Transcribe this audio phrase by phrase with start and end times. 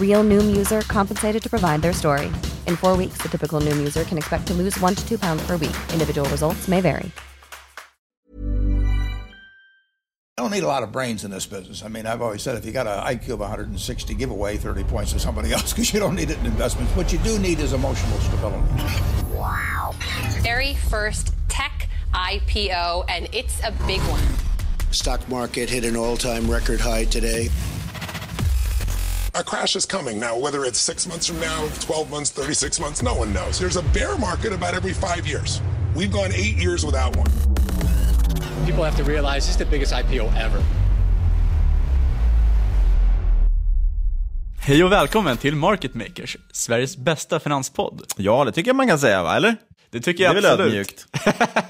[0.00, 2.26] Real Noom user compensated to provide their story.
[2.66, 5.46] In four weeks, the typical Noom user can expect to lose one to two pounds
[5.46, 5.76] per week.
[5.92, 7.10] Individual results may vary.
[10.38, 11.82] I don't need a lot of brains in this business.
[11.82, 14.84] I mean, I've always said if you got an IQ of 160, give away 30
[14.84, 16.96] points to somebody else because you don't need it in investments.
[16.96, 18.66] What you do need is emotional stability.
[19.34, 19.94] Wow.
[20.38, 24.22] Very first tech IPO, and it's a big one.
[24.92, 27.50] Stock market hit an all-time record high today.
[29.34, 30.18] A crash is coming.
[30.18, 33.58] Now, whether it's six months from now, 12 months, 36 months, no one knows.
[33.60, 35.62] There's a bear market about every five years.
[35.96, 37.30] We've gone eight years without one.
[38.66, 40.62] People have to realize this is the biggest IPO ever.
[44.62, 48.02] Hej och välkommen till Market Makers, Sveriges bästa finanspodd.
[48.16, 49.36] Ja, det tycker jag man kan säga, va?
[49.36, 49.56] Eller?
[49.90, 50.60] Det tycker jag det är absolut.
[50.60, 51.06] väl ödmjukt.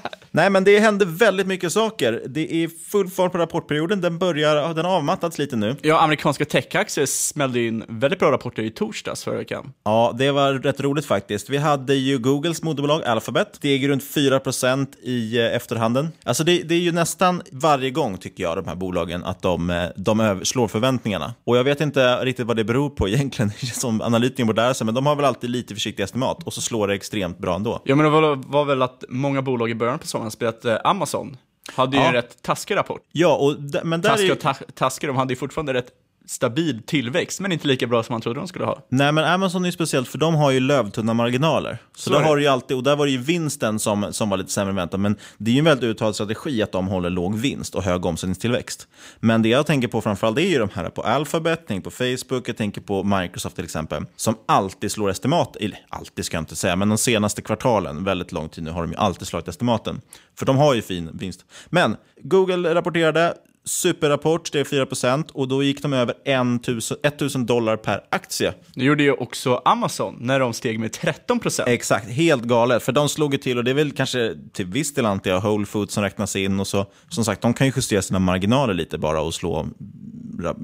[0.33, 2.23] Nej, men det händer väldigt mycket saker.
[2.27, 4.01] Det är full fart på rapportperioden.
[4.01, 5.75] Den börjar, den har avmattats lite nu.
[5.81, 9.73] Ja, amerikanska techaktier smällde in väldigt bra rapporter i torsdags förra veckan.
[9.83, 11.49] Ja, det var rätt roligt faktiskt.
[11.49, 13.57] Vi hade ju Googles moderbolag Alphabet.
[13.61, 16.11] Det gick runt 4% i eh, efterhanden.
[16.23, 19.69] Alltså det, det, är ju nästan varje gång, tycker jag, de här bolagen, att de,
[19.69, 21.33] eh, de slår förväntningarna.
[21.43, 24.85] Och jag vet inte riktigt vad det beror på egentligen, som analytiker borde lära sig,
[24.85, 27.81] men de har väl alltid lite försiktiga estimat och så slår det extremt bra ändå.
[27.83, 30.77] Ja, men det var, var väl att många bolag i början på sommaren spelat eh,
[30.83, 31.37] Amazon
[31.75, 32.07] hade ju Ja.
[32.07, 33.01] en rätt taskig rapport.
[33.11, 33.55] Ja, och
[33.85, 35.91] men där är Taskig och ta taskig, de hade ju fortfarande rätt
[36.25, 38.85] stabil tillväxt, men inte lika bra som man trodde de skulle ha.
[38.89, 41.77] Nej, men Amazon är ju speciellt för de har ju lövtunna marginaler.
[41.95, 44.29] Så, Så där har du ju alltid, och där var det ju vinsten som, som
[44.29, 44.99] var lite sämre än väntat.
[44.99, 48.05] Men det är ju en väldigt uttalad strategi att de håller låg vinst och hög
[48.05, 48.87] omsättningstillväxt.
[49.19, 52.49] Men det jag tänker på framförallt är ju de här på Alphabet, tänker på Facebook,
[52.49, 54.05] jag tänker på Microsoft till exempel.
[54.15, 58.31] Som alltid slår estimat, eller alltid ska jag inte säga, men de senaste kvartalen, väldigt
[58.31, 60.01] lång tid nu, har de ju alltid slagit estimaten.
[60.39, 61.45] För de har ju fin vinst.
[61.69, 63.33] Men Google rapporterade
[63.65, 68.53] superrapport, det är 4% och då gick de över 1000 1000 dollar per aktie.
[68.75, 71.69] Det gjorde ju också Amazon när de steg med 13 procent.
[71.69, 72.83] Exakt, helt galet.
[72.83, 75.41] För de slog ju till, och det är väl kanske till viss del antar jag
[75.41, 76.59] Whole Foods som räknas in.
[76.59, 76.85] och så.
[77.09, 79.67] Som sagt, de kan ju justera sina marginaler lite bara och slå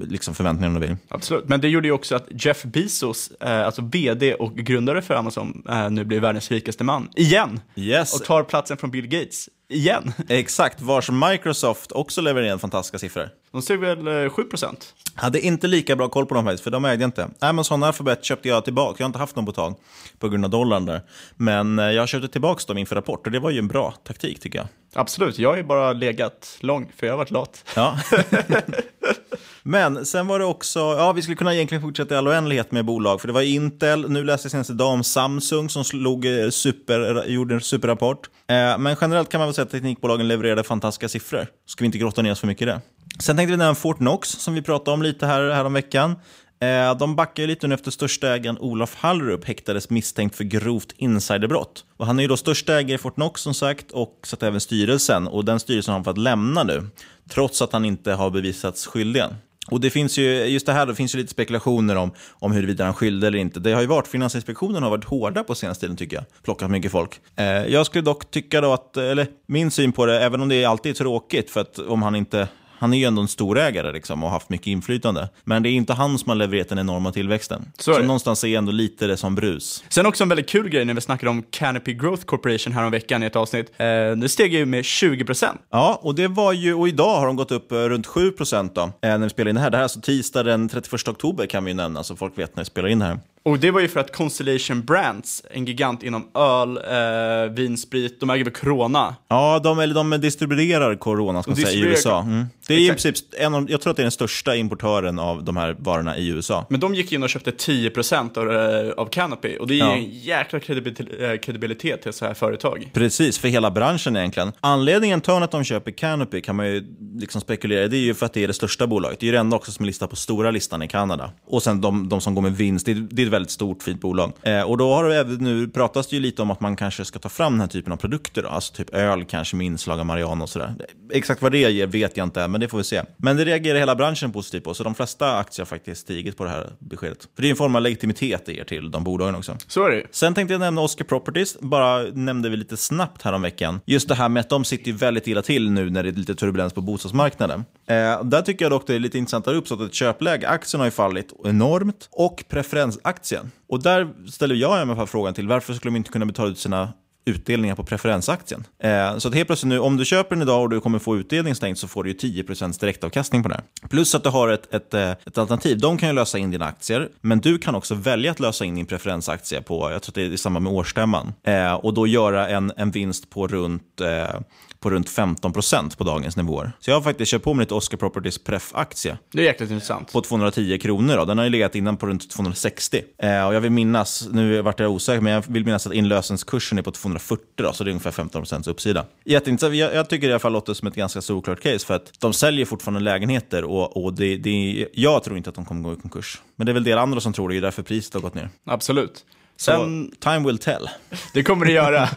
[0.00, 0.96] liksom, förväntningarna om de vill.
[1.08, 5.14] Absolut, men det gjorde ju också att Jeff Bezos, eh, alltså vd och grundare för
[5.14, 7.08] Amazon, eh, nu blir världens rikaste man.
[7.16, 7.60] Igen!
[7.76, 8.14] Yes.
[8.14, 9.48] Och tar platsen från Bill Gates.
[9.70, 10.12] Igen!
[10.28, 13.28] Exakt, vars Microsoft också levererar in fantastiska siffror.
[13.52, 14.94] De steg väl eh, 7 procent.
[15.14, 17.28] Hade inte lika bra koll på dem faktiskt, för de ägde jag inte.
[17.40, 18.94] Amazon Alphabet köpte jag tillbaka.
[18.98, 19.74] Jag har inte haft dem på tag
[20.18, 21.02] på grund av dollarn där.
[21.36, 24.40] Men eh, jag köpte tillbaka dem inför rapport och det var ju en bra taktik
[24.40, 24.68] tycker jag.
[24.94, 27.64] Absolut, jag har ju bara legat lång, för jag har varit lat.
[27.76, 27.98] Ja.
[29.62, 32.84] Men sen var det också, ja vi skulle kunna egentligen fortsätta i all oändlighet med
[32.84, 36.48] bolag, för det var Intel, nu läste jag senast idag om Samsung som slog eh,
[36.50, 38.30] super, gjorde en superrapport.
[38.46, 41.46] Eh, men generellt kan man väl säga att teknikbolagen levererade fantastiska siffror.
[41.66, 42.80] Ska vi inte grotta ner oss för mycket i det.
[43.18, 46.16] Sen tänkte vi nämna Fortnox som vi pratade om lite här, här om veckan.
[46.60, 51.84] Eh, de backar lite nu efter största ägaren Olof Hallrup häktades misstänkt för grovt insiderbrott.
[51.96, 55.28] Och han är ju då största ägare i Fortnox som sagt och satt även styrelsen.
[55.28, 56.88] Och den styrelsen har han fått lämna nu,
[57.30, 59.22] trots att han inte har bevisats skyldig.
[59.70, 62.84] Och det finns ju, just det här, då, finns ju lite spekulationer om, om huruvida
[62.84, 63.60] han skyldig eller inte.
[63.60, 66.24] Det har ju varit, Finansinspektionen har varit hårda på senaste tiden tycker jag.
[66.42, 67.20] Plockat mycket folk.
[67.36, 70.64] Eh, jag skulle dock tycka då att, eller min syn på det, även om det
[70.64, 74.22] alltid är tråkigt, för att om han inte han är ju ändå en storägare liksom,
[74.22, 75.28] och har haft mycket inflytande.
[75.44, 77.72] Men det är inte han som har levererat den enorma tillväxten.
[77.78, 79.84] Så, så någonstans är ändå lite det som brus.
[79.88, 82.90] Sen också en väldigt kul grej när vi snackade om Canopy Growth Corporation här om
[82.90, 83.72] veckan i ett avsnitt.
[83.76, 83.86] Eh,
[84.16, 85.46] det steg ju med 20%.
[85.70, 88.82] Ja, och det var ju, och idag har de gått upp eh, runt 7% då,
[88.82, 89.70] eh, när vi spelar in det här.
[89.70, 92.56] Det här är alltså tisdag den 31 oktober kan vi ju nämna, så folk vet
[92.56, 93.18] när vi spelar in det här.
[93.48, 98.30] Och det var ju för att Constellation Brands, en gigant inom öl, eh, vinsprit, de
[98.30, 99.16] äger väl Corona?
[99.28, 102.20] Ja, de, eller de distribuerar Corona ska man säga, i USA.
[102.20, 102.46] Mm.
[102.66, 103.00] Det är Exakt.
[103.00, 105.76] i princip, en av, jag tror att det är den största importören av de här
[105.78, 106.66] varorna i USA.
[106.70, 109.94] Men de gick in och köpte 10% av, eh, av Canopy och det ger ja.
[109.94, 112.90] en jäkla kredibilitet, kredibilitet till så här företag.
[112.92, 114.52] Precis, för hela branschen egentligen.
[114.60, 116.84] Anledningen till att de köper Canopy kan man ju
[117.14, 119.20] liksom spekulera det är ju för att det är det största bolaget.
[119.20, 121.30] Det är ju det enda också som är listat på stora listan i Kanada.
[121.46, 124.32] Och sen de, de som går med vinst, det, det är väldigt stort fint bolag.
[124.42, 127.18] Eh, och då har det nu pratas det ju lite om att man kanske ska
[127.18, 128.42] ta fram den här typen av produkter.
[128.42, 128.48] Då.
[128.48, 130.74] Alltså typ öl kanske med inslag av marijuana och sådär.
[131.12, 133.02] Exakt vad det ger vet jag inte, men det får vi se.
[133.16, 136.44] Men det reagerar hela branschen positivt på, så de flesta aktier har faktiskt stigit på
[136.44, 137.28] det här beskedet.
[137.34, 139.56] För det är en form av legitimitet det ger till de bolagen också.
[139.66, 143.32] Så är det Sen tänkte jag nämna Oscar Properties, bara nämnde vi lite snabbt här
[143.32, 143.80] om veckan.
[143.86, 146.34] Just det här med att de sitter väldigt illa till nu när det är lite
[146.34, 147.64] turbulens på bostadsmarknaden.
[147.86, 150.48] Eh, där tycker jag dock det är lite intressant att det uppstått ett köpläge.
[150.48, 153.27] Aktien har ju fallit enormt och preferensaktien
[153.68, 156.92] och där ställer jag mig frågan till varför skulle de inte kunna betala ut sina
[157.28, 158.64] utdelningar på preferensaktien.
[158.82, 161.16] Eh, så att helt plötsligt nu, om du köper den idag och du kommer få
[161.16, 163.60] utdelning stängt så får du ju 10% direktavkastning på den.
[163.90, 165.78] Plus att du har ett, ett, eh, ett alternativ.
[165.78, 168.74] De kan ju lösa in dina aktier, men du kan också välja att lösa in
[168.74, 172.06] din preferensaktie på, jag tror att det är i samband med årsstämman, eh, och då
[172.06, 174.40] göra en, en vinst på runt eh,
[174.80, 176.72] på runt 15% på dagens nivåer.
[176.80, 179.18] Så jag har faktiskt köpt på mig lite Oscar Properties pref-aktie.
[179.32, 180.12] Det är jäkligt intressant.
[180.12, 181.16] På 210 kronor.
[181.16, 181.24] Då.
[181.24, 183.02] Den har ju legat innan på runt 260.
[183.18, 186.78] Eh, och jag vill minnas, nu vart jag osäker, men jag vill minnas att inlösenskursen
[186.78, 189.04] är på 240, då, så det är ungefär 15% uppsida.
[189.24, 189.76] Jätteintressant.
[189.76, 192.32] Jag, jag tycker i alla fall låter som ett ganska solklart case, för att de
[192.32, 195.96] säljer fortfarande lägenheter och, och det, det, jag tror inte att de kommer gå i
[195.96, 196.42] konkurs.
[196.56, 198.48] Men det är väl det andra som tror det, är därför priset har gått ner.
[198.64, 199.24] Absolut.
[199.60, 200.90] Sen, time will tell.
[201.34, 202.08] Det kommer det göra.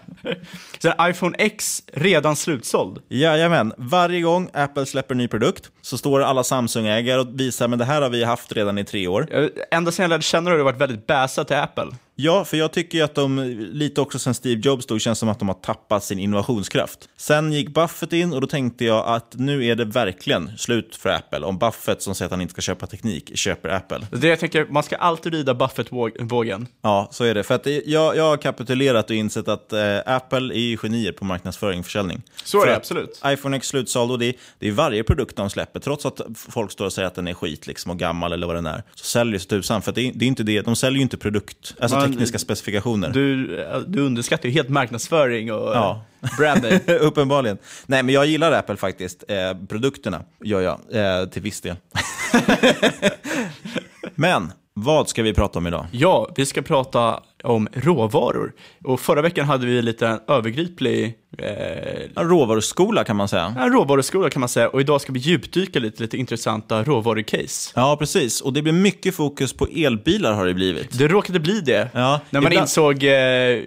[0.80, 3.02] Sen iPhone X redan slutsåld.
[3.10, 3.74] Jajamän.
[3.78, 7.86] Varje gång Apple släpper en ny produkt så står alla Samsung-ägare och visar men det
[7.86, 9.52] här har vi haft redan i tre år.
[9.72, 11.88] Ända sedan jag lärde känna det har det varit väldigt bäsa till Apple.
[12.24, 13.40] Ja, för jag tycker att de,
[13.74, 17.10] lite också sen Steve Jobs dog, känns som att de har tappat sin innovationskraft.
[17.18, 21.10] Sen gick Buffett in och då tänkte jag att nu är det verkligen slut för
[21.10, 21.40] Apple.
[21.40, 24.08] Om Buffett som säger att han inte ska köpa teknik köper Apple.
[24.12, 26.68] Det jag tänker, man ska alltid rida Buffett-vågen.
[26.82, 27.44] Ja, så är det.
[27.44, 31.80] För att jag, jag har kapitulerat och insett att eh, Apple är genier på marknadsföring
[31.80, 32.22] och försäljning.
[32.44, 33.22] Så är det absolut.
[33.26, 35.80] iPhone X slutsåld och det, det är varje produkt de släpper.
[35.80, 38.56] Trots att folk står och säger att den är skit liksom, och gammal eller vad
[38.56, 39.82] den är, så säljer det tusan.
[39.82, 41.76] För det, det, är inte det, de säljer ju inte produkt.
[41.80, 43.10] Alltså, Man tekniska specifikationer.
[43.10, 43.48] Du,
[43.88, 46.06] du underskattar ju helt marknadsföring och ja.
[46.38, 46.80] branding.
[47.00, 47.58] Uppenbarligen.
[47.86, 49.24] Nej, men jag gillar Apple faktiskt.
[49.28, 51.76] Eh, produkterna gör jag, eh, till viss del.
[54.16, 55.86] men vad ska vi prata om idag?
[55.92, 58.54] Ja, vi ska prata om råvaror.
[58.84, 61.18] Och förra veckan hade vi lite en övergriplig...
[61.38, 63.56] Eh, en råvaruskola kan man säga.
[63.60, 64.70] En råvaruskola kan man säga.
[64.70, 67.72] Och idag ska vi djupdyka lite, lite intressanta råvarucase.
[67.76, 68.42] Ja, precis.
[68.42, 70.98] Och det blir mycket fokus på elbilar har det blivit.
[70.98, 71.90] Det råkade bli det.
[71.94, 72.64] Ja, när man ibland...
[72.64, 73.12] insåg, eh,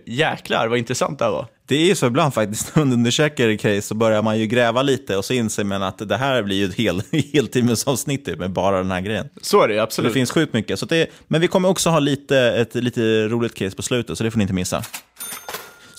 [0.06, 1.46] jäklar vad intressant det var.
[1.66, 5.16] Det är så ibland faktiskt, när man undersöker case så börjar man ju gräva lite
[5.16, 7.02] och så inser man att det här blir ju ett hel,
[7.32, 9.28] heltimmesavsnitt typ med bara den här grejen.
[9.42, 10.10] Så är det absolut.
[10.10, 10.78] Så det finns sjukt mycket.
[10.78, 14.24] Så det, men vi kommer också ha lite, ett lite roligt case på slutet, så
[14.24, 14.82] det får ni inte missa.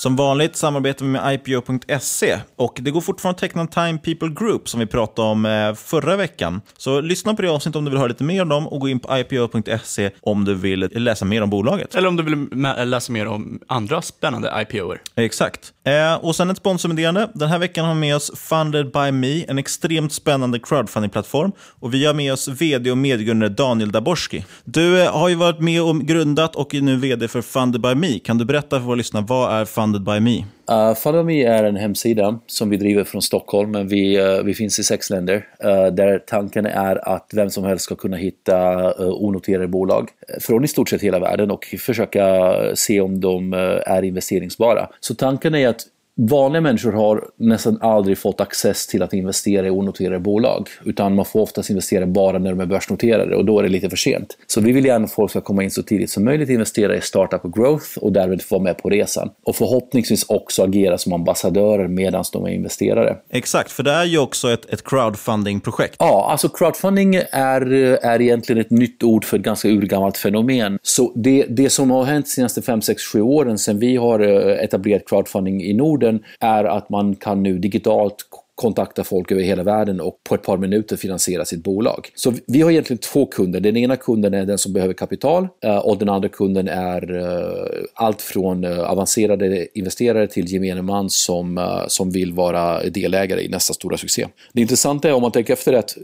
[0.05, 4.69] Som vanligt samarbetar vi med IPO.se och det går fortfarande att teckna Time People Group
[4.69, 6.61] som vi pratade om eh, förra veckan.
[6.77, 8.89] Så lyssna på det avsnittet om du vill höra lite mer om dem och gå
[8.89, 11.95] in på IPO.se om du vill läsa mer om bolaget.
[11.95, 12.47] Eller om du vill
[12.85, 15.01] läsa mer om andra spännande IPOer.
[15.15, 15.73] Exakt.
[15.85, 17.29] Eh, och sen ett sponsormeddelande.
[17.33, 21.51] Den här veckan har vi med oss Funded by Me, en extremt spännande crowdfunding-plattform.
[21.79, 24.45] Och vi har med oss vd och medgrundare Daniel Daborski.
[24.63, 27.95] Du eh, har ju varit med och grundat och är nu vd för Funded by
[27.95, 28.19] Me.
[28.19, 30.45] Kan du berätta för våra lyssnare, vad är Funded by Me?
[30.71, 34.43] Uh, Funded by Me är en hemsida som vi driver från Stockholm, men vi, uh,
[34.43, 35.47] vi finns i sex länder.
[35.65, 40.09] Uh, där tanken är att vem som helst ska kunna hitta uh, onoterade bolag
[40.41, 44.89] från i stort sett hela världen och försöka se om de uh, är investeringsbara.
[44.99, 45.81] Så tanken är att
[46.17, 50.69] vanliga människor har nästan aldrig fått access till att investera i onoterade bolag.
[50.83, 53.89] Utan man får oftast investera bara när de är börsnoterade och då är det lite
[53.89, 54.37] för sent.
[54.47, 57.01] Så vi vill gärna att folk ska komma in så tidigt som möjligt, investera i
[57.01, 59.29] startup och growth och därmed få vara med på resan.
[59.43, 63.15] Och förhoppningsvis också agera som ambassadörer medan de är investerare.
[63.29, 65.95] Exakt, för det är ju också ett, ett crowdfunding-projekt.
[65.99, 67.71] Ja, alltså crowdfunding är,
[68.05, 70.79] är egentligen ett nytt ord för ett ganska urgammalt fenomen.
[70.81, 74.19] Så det, det som har hänt de senaste 5, 6, 7 åren sedan vi har
[74.19, 76.04] eh, etablerat crowdfunding i Norden
[76.39, 78.15] är att man kan nu digitalt
[78.55, 82.11] kontakta folk över hela världen och på ett par minuter finansiera sitt bolag.
[82.15, 83.59] Så vi har egentligen två kunder.
[83.59, 87.83] Den ena kunden är den som behöver kapital eh, och den andra kunden är eh,
[87.93, 93.73] allt från eh, avancerade investerare till gemene man som, som vill vara delägare i nästa
[93.73, 94.27] stora succé.
[94.53, 95.97] Det intressanta är om man tänker efter att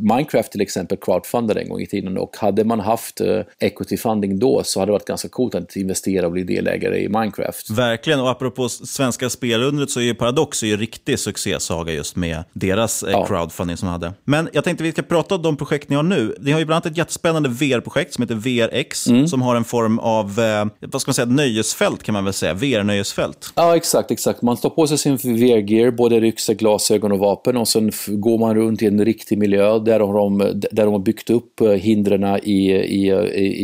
[0.00, 3.20] Minecraft till exempel crowdfundade en gång i tiden och hade man haft
[3.58, 7.08] equity funding då så hade det varit ganska coolt att investera och bli delägare i
[7.08, 7.70] Minecraft.
[7.70, 12.44] Verkligen, och apropå svenska spelundret så är ju Paradox en riktig succé saga just med
[12.52, 13.26] deras eh, ja.
[13.26, 14.12] crowdfunding som de hade.
[14.24, 16.34] Men jag tänkte vi ska prata om de projekt ni har nu.
[16.40, 19.28] Ni har ju bland annat ett jättespännande VR-projekt som heter VRX, mm.
[19.28, 22.54] som har en form av, eh, vad ska man säga, nöjesfält kan man väl säga,
[22.54, 23.52] VR-nöjesfält.
[23.54, 24.42] Ja, exakt, exakt.
[24.42, 28.54] Man tar på sig sin VR-gear, både ryggsäck, glasögon och vapen och sen går man
[28.54, 30.38] runt i en riktig miljö där de,
[30.72, 33.08] där de har byggt upp eh, hindren i, i,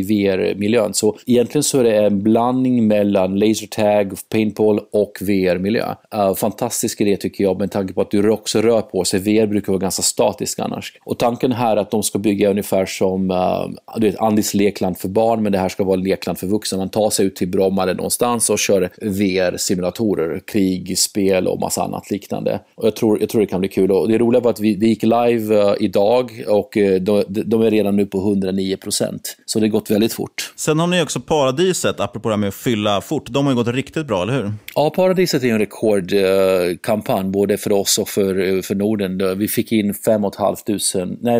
[0.00, 0.94] i VR-miljön.
[0.94, 5.94] Så egentligen så är det en blandning mellan lasertag, paintball och VR-miljö.
[6.36, 9.20] Fantastisk idé tycker jag med tanke på att du också rör på sig.
[9.20, 10.92] VR brukar vara ganska statisk annars.
[11.04, 14.98] Och tanken här är att de ska bygga ungefär som uh, du vet, Andis lekland
[14.98, 16.78] för barn, men det här ska vara lekland för vuxna.
[16.78, 21.82] Man tar sig ut till Bromma eller någonstans och kör VR-simulatorer, krig, spel och massa
[21.82, 22.60] annat liknande.
[22.74, 23.90] Och jag tror, jag tror det kan bli kul.
[23.90, 27.62] Och det roliga var att vi, det gick live uh, idag och uh, de, de,
[27.62, 29.36] är redan nu på 109 procent.
[29.46, 30.52] Så det har gått väldigt fort.
[30.56, 33.26] Sen har ni också Paradiset, apropå det här med att fylla fort.
[33.30, 34.52] De har ju gått riktigt bra, eller hur?
[34.74, 39.38] Ja, Paradiset är en rekordkampanj, både för oss och för, eh, för Norden.
[39.38, 40.22] Vi fick in 5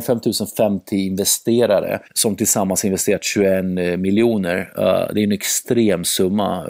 [0.06, 4.72] 5050 investerare som tillsammans investerat 21 eh, miljoner.
[4.78, 6.64] Eh, det är en extrem summa.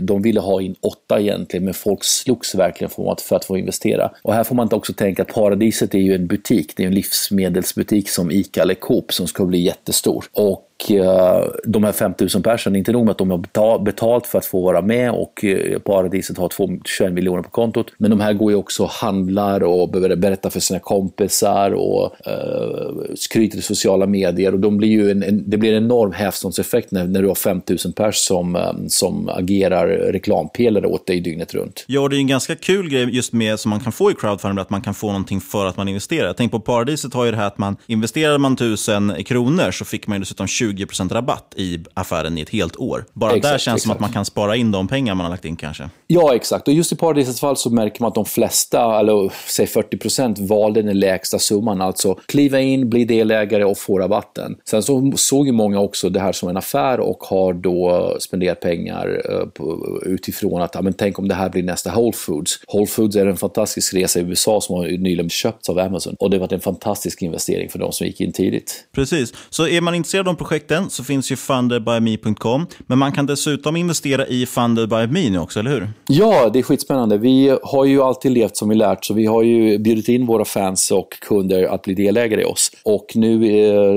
[0.00, 3.58] De ville ha in 8 egentligen, men folk slogs verkligen för att, för att få
[3.58, 4.10] investera.
[4.22, 6.86] Och här får man inte också tänka att Paradiset är ju en butik, det är
[6.86, 10.24] en livsmedelsbutik som ICA eller Coop som ska bli jättestor.
[10.32, 14.46] Och Eh, de här 5000 personerna, inte nog med att de har betalt för att
[14.46, 16.50] få vara med och eh, Paradiset har
[16.84, 17.86] 21 miljoner på kontot.
[17.98, 22.16] Men de här går ju också och handlar och behöver berätta för sina kompisar och
[22.26, 24.52] uh, skryter i sociala medier.
[24.52, 27.34] Och de blir ju en, en, det blir en enorm hävstångseffekt när, när du har
[27.34, 31.84] 5000 personer som, eh, som agerar reklampelare åt dig dygnet runt.
[31.86, 34.14] Ja, och det är en ganska kul grej just med som man kan få i
[34.14, 36.32] crowdfunding, att man kan få någonting för att man investerar.
[36.32, 40.06] Tänk på Paradiset har ju det här att man investerar man 1000 kronor så fick
[40.06, 43.04] man dessutom 20 20% rabatt i affären i ett helt år.
[43.12, 45.30] Bara exakt, där känns det som att man kan spara in de pengar man har
[45.30, 45.90] lagt in kanske.
[46.06, 46.68] Ja, exakt.
[46.68, 50.82] Och just i Paradisets fall så märker man att de flesta, eller säg 40%, valde
[50.82, 51.80] den lägsta summan.
[51.80, 54.56] Alltså kliva in, bli delägare och få rabatten.
[54.64, 58.60] Sen så såg ju många också det här som en affär och har då spenderat
[58.60, 62.60] pengar uh, utifrån att, ja, men tänk om det här blir nästa Whole Foods.
[62.72, 66.16] Whole Foods är en fantastisk resa i USA som har nyligen köpts av Amazon.
[66.18, 68.84] Och det var en fantastisk investering för de som gick in tidigt.
[68.94, 69.32] Precis.
[69.50, 72.66] Så är man intresserad av projekt projekten så finns ju fundedbyme.com.
[72.86, 75.88] Men man kan dessutom investera i Funderbyme nu också, eller hur?
[76.08, 77.18] Ja, det är skitspännande.
[77.18, 80.44] Vi har ju alltid levt som vi lärt, så vi har ju bjudit in våra
[80.44, 82.70] fans och kunder att bli delägare i oss.
[82.84, 83.44] Och nu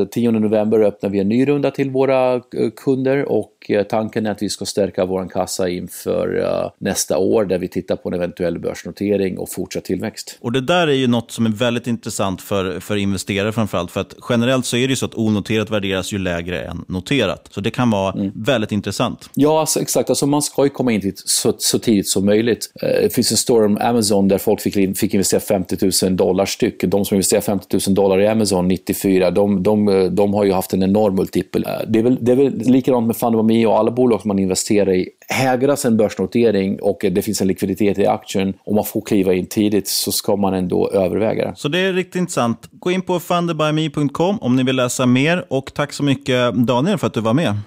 [0.02, 2.42] eh, 10 november öppnar vi en ny runda till våra eh,
[2.76, 7.46] kunder och eh, tanken är att vi ska stärka vår kassa inför uh, nästa år
[7.46, 10.38] där vi tittar på en eventuell börsnotering och fortsatt tillväxt.
[10.42, 13.92] Och det där är ju något som är väldigt intressant för, för investerare framförallt.
[13.92, 17.48] För att generellt så är det ju så att onoterat värderas ju lägre än noterat.
[17.52, 18.32] Så det kan vara mm.
[18.36, 19.30] väldigt intressant.
[19.34, 20.10] Ja, alltså, exakt.
[20.10, 22.72] Alltså, man ska ju komma in så, så tidigt som möjligt.
[22.82, 26.46] Eh, det finns en story om Amazon där folk fick, fick investera 50 000 dollar
[26.46, 26.84] styck.
[26.84, 30.74] De som investerar 50 000 dollar i Amazon 94, de, de, de har ju haft
[30.74, 31.66] en enorm multipel.
[31.66, 33.18] Eh, det är väl, det är väl likadant med
[33.52, 35.10] ekonomi och alla bolag som man investerar i.
[35.30, 39.46] Hägras en börsnotering och det finns en likviditet i aktien och man får kliva in
[39.46, 41.54] tidigt så ska man ändå överväga det.
[41.56, 42.70] Så det är riktigt intressant.
[42.72, 47.08] Gå in på funderbyme.com om ni vill läsa mer och tack så mycket Daniel för
[47.08, 47.58] att du var med.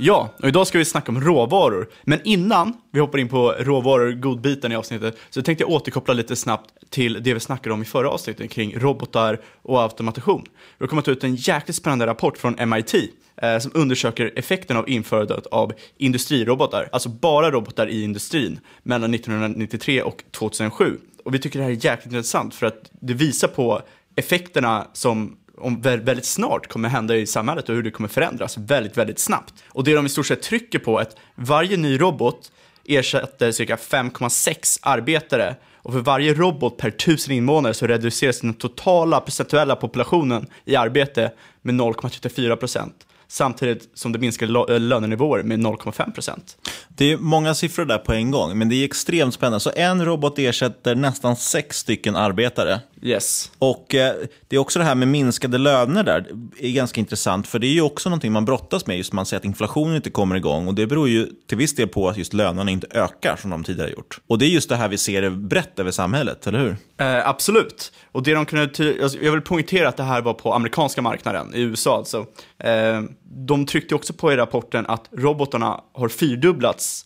[0.00, 1.88] Ja, och idag ska vi snacka om råvaror.
[2.04, 6.36] Men innan vi hoppar in på råvaror, godbiten i avsnittet, så tänkte jag återkoppla lite
[6.36, 10.44] snabbt till det vi snackade om i förra avsnittet kring robotar och automation.
[10.78, 12.94] Det har kommit ut en jäkligt spännande rapport från MIT
[13.42, 20.02] eh, som undersöker effekten av införandet av industrirobotar, alltså bara robotar i industrin, mellan 1993
[20.02, 20.98] och 2007.
[21.24, 23.82] Och vi tycker det här är jäkligt intressant för att det visar på
[24.16, 28.96] effekterna som om väldigt snart kommer hända i samhället och hur det kommer förändras väldigt,
[28.96, 29.54] väldigt snabbt.
[29.68, 32.52] Och det de i stort sett trycker på är att varje ny robot
[32.84, 39.20] ersätter cirka 5,6 arbetare och för varje robot per tusen invånare så reduceras den totala
[39.20, 46.12] procentuella populationen i arbete med 0,34 procent samtidigt som det minskar eh, lönenivåer med 0,5
[46.12, 46.56] procent.
[46.88, 49.60] Det är många siffror där på en gång, men det är extremt spännande.
[49.60, 52.80] Så en robot ersätter nästan sex stycken arbetare.
[53.02, 53.50] Yes.
[53.58, 54.14] Och eh,
[54.48, 56.26] det är också det här med minskade löner där,
[56.58, 57.46] är ganska intressant.
[57.46, 60.10] För det är ju också någonting man brottas med, just man säger att inflationen inte
[60.10, 60.68] kommer igång.
[60.68, 63.64] Och det beror ju till viss del på att just lönerna inte ökar som de
[63.64, 64.20] tidigare gjort.
[64.26, 66.76] Och det är just det här vi ser brett över samhället, eller hur?
[66.96, 67.92] Eh, absolut.
[68.12, 68.64] Och det de kunde
[69.02, 72.26] alltså, jag vill poängtera att det här var på amerikanska marknaden, i USA alltså.
[72.58, 77.04] Eh, de tryckte också på i rapporten att robotarna har fyrdubblats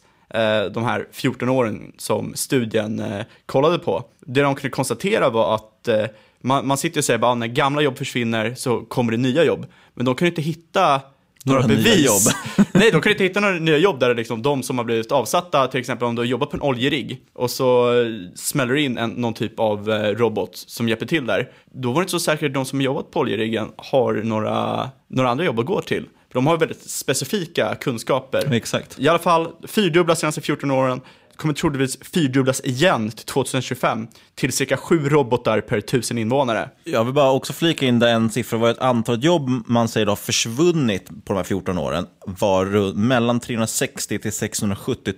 [0.72, 4.04] de här 14 åren som studien eh, kollade på.
[4.20, 6.04] Det de kunde konstatera var att eh,
[6.40, 9.66] man, man sitter och säger att när gamla jobb försvinner så kommer det nya jobb.
[9.94, 11.00] Men de kunde inte hitta
[11.44, 12.06] några, Några bevis.
[12.06, 12.34] jobb.
[12.72, 15.66] Nej, de kunde inte hitta några nya jobb där liksom de som har blivit avsatta,
[15.66, 19.10] till exempel om du har jobbat på en oljerigg och så eh, smäller in en,
[19.10, 21.50] någon typ av eh, robot som hjälper till där.
[21.72, 24.90] Då var det inte så säkert att de som har jobbat på oljeriggen har några,
[25.08, 26.06] några andra jobb att gå till.
[26.32, 28.52] För de har väldigt specifika kunskaper.
[28.52, 28.98] Exakt.
[28.98, 31.00] I alla fall fyrdubblas senaste 14 åren,
[31.36, 36.68] kommer troligtvis fyrdubblas igen till 2025 till cirka sju robotar per tusen invånare.
[36.84, 40.06] Jag vill bara också flika in där en siffra var ett antal jobb man säger
[40.06, 45.14] har försvunnit på de här 14 åren var mellan 360 till 670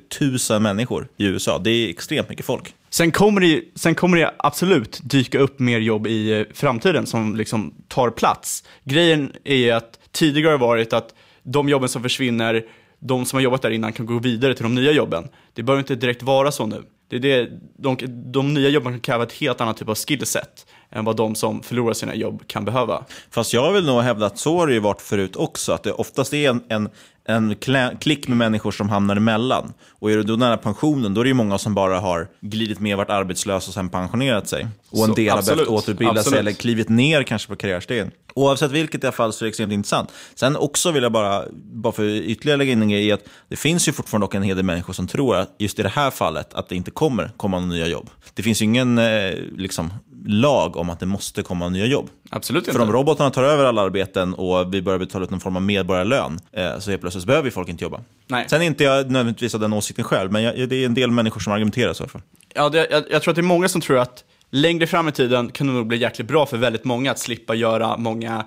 [0.51, 1.59] 000 människor i USA.
[1.59, 2.75] Det är extremt mycket folk.
[2.91, 7.37] Sen kommer, det, sen kommer det absolut dyka upp mer jobb i eh, framtiden som
[7.37, 8.65] liksom tar plats.
[8.85, 12.65] Grejen är att tidigare har det varit att de jobben som försvinner,
[12.99, 15.29] de som har jobbat där innan kan gå vidare till de nya jobben.
[15.53, 16.83] Det behöver inte direkt vara så nu.
[17.09, 17.97] Det är det, de,
[18.33, 21.63] de nya jobben kan kräva ett helt annat typ av skillset än vad de som
[21.63, 23.05] förlorar sina jobb kan behöva.
[23.31, 25.73] Fast jag vill nog hävda att så har det ju varit förut också.
[25.73, 26.89] Att det oftast är en, en,
[27.25, 27.55] en
[28.01, 29.73] klick med människor som hamnar emellan.
[29.99, 32.81] Och är du då nära pensionen, då är det ju många som bara har glidit
[32.81, 34.67] med, varit arbetslös och sen pensionerat sig.
[34.91, 35.69] Och en Så, del har behövt absolut.
[35.69, 36.41] återutbilda sig Absolut.
[36.41, 38.11] eller klivit ner kanske på karriärstegen.
[38.35, 40.13] Oavsett vilket i alla fall så är det extremt intressant.
[40.35, 43.57] Sen också vill jag bara, bara för ytterligare lägga in en grej, i att det
[43.57, 46.11] finns ju fortfarande dock en hel del människor som tror att just i det här
[46.11, 48.11] fallet att det inte kommer komma några nya jobb.
[48.35, 49.93] Det finns ju ingen eh, liksom,
[50.27, 52.11] lag om att det måste komma nya jobb.
[52.31, 52.83] Absolut För inte.
[52.83, 56.39] om robotarna tar över alla arbeten och vi börjar betala ut någon form av medborgarlön
[56.53, 58.01] eh, så helt plötsligt behöver folk inte jobba.
[58.27, 58.47] Nej.
[58.49, 61.11] Sen är inte jag nödvändigtvis av den åsikten själv, men jag, det är en del
[61.11, 62.23] människor som argumenterar så i alla fall.
[62.55, 65.13] Ja, det, jag, jag tror att det är många som tror att längre fram i
[65.13, 68.47] tiden kan det nog bli jäkligt bra för väldigt många att slippa göra många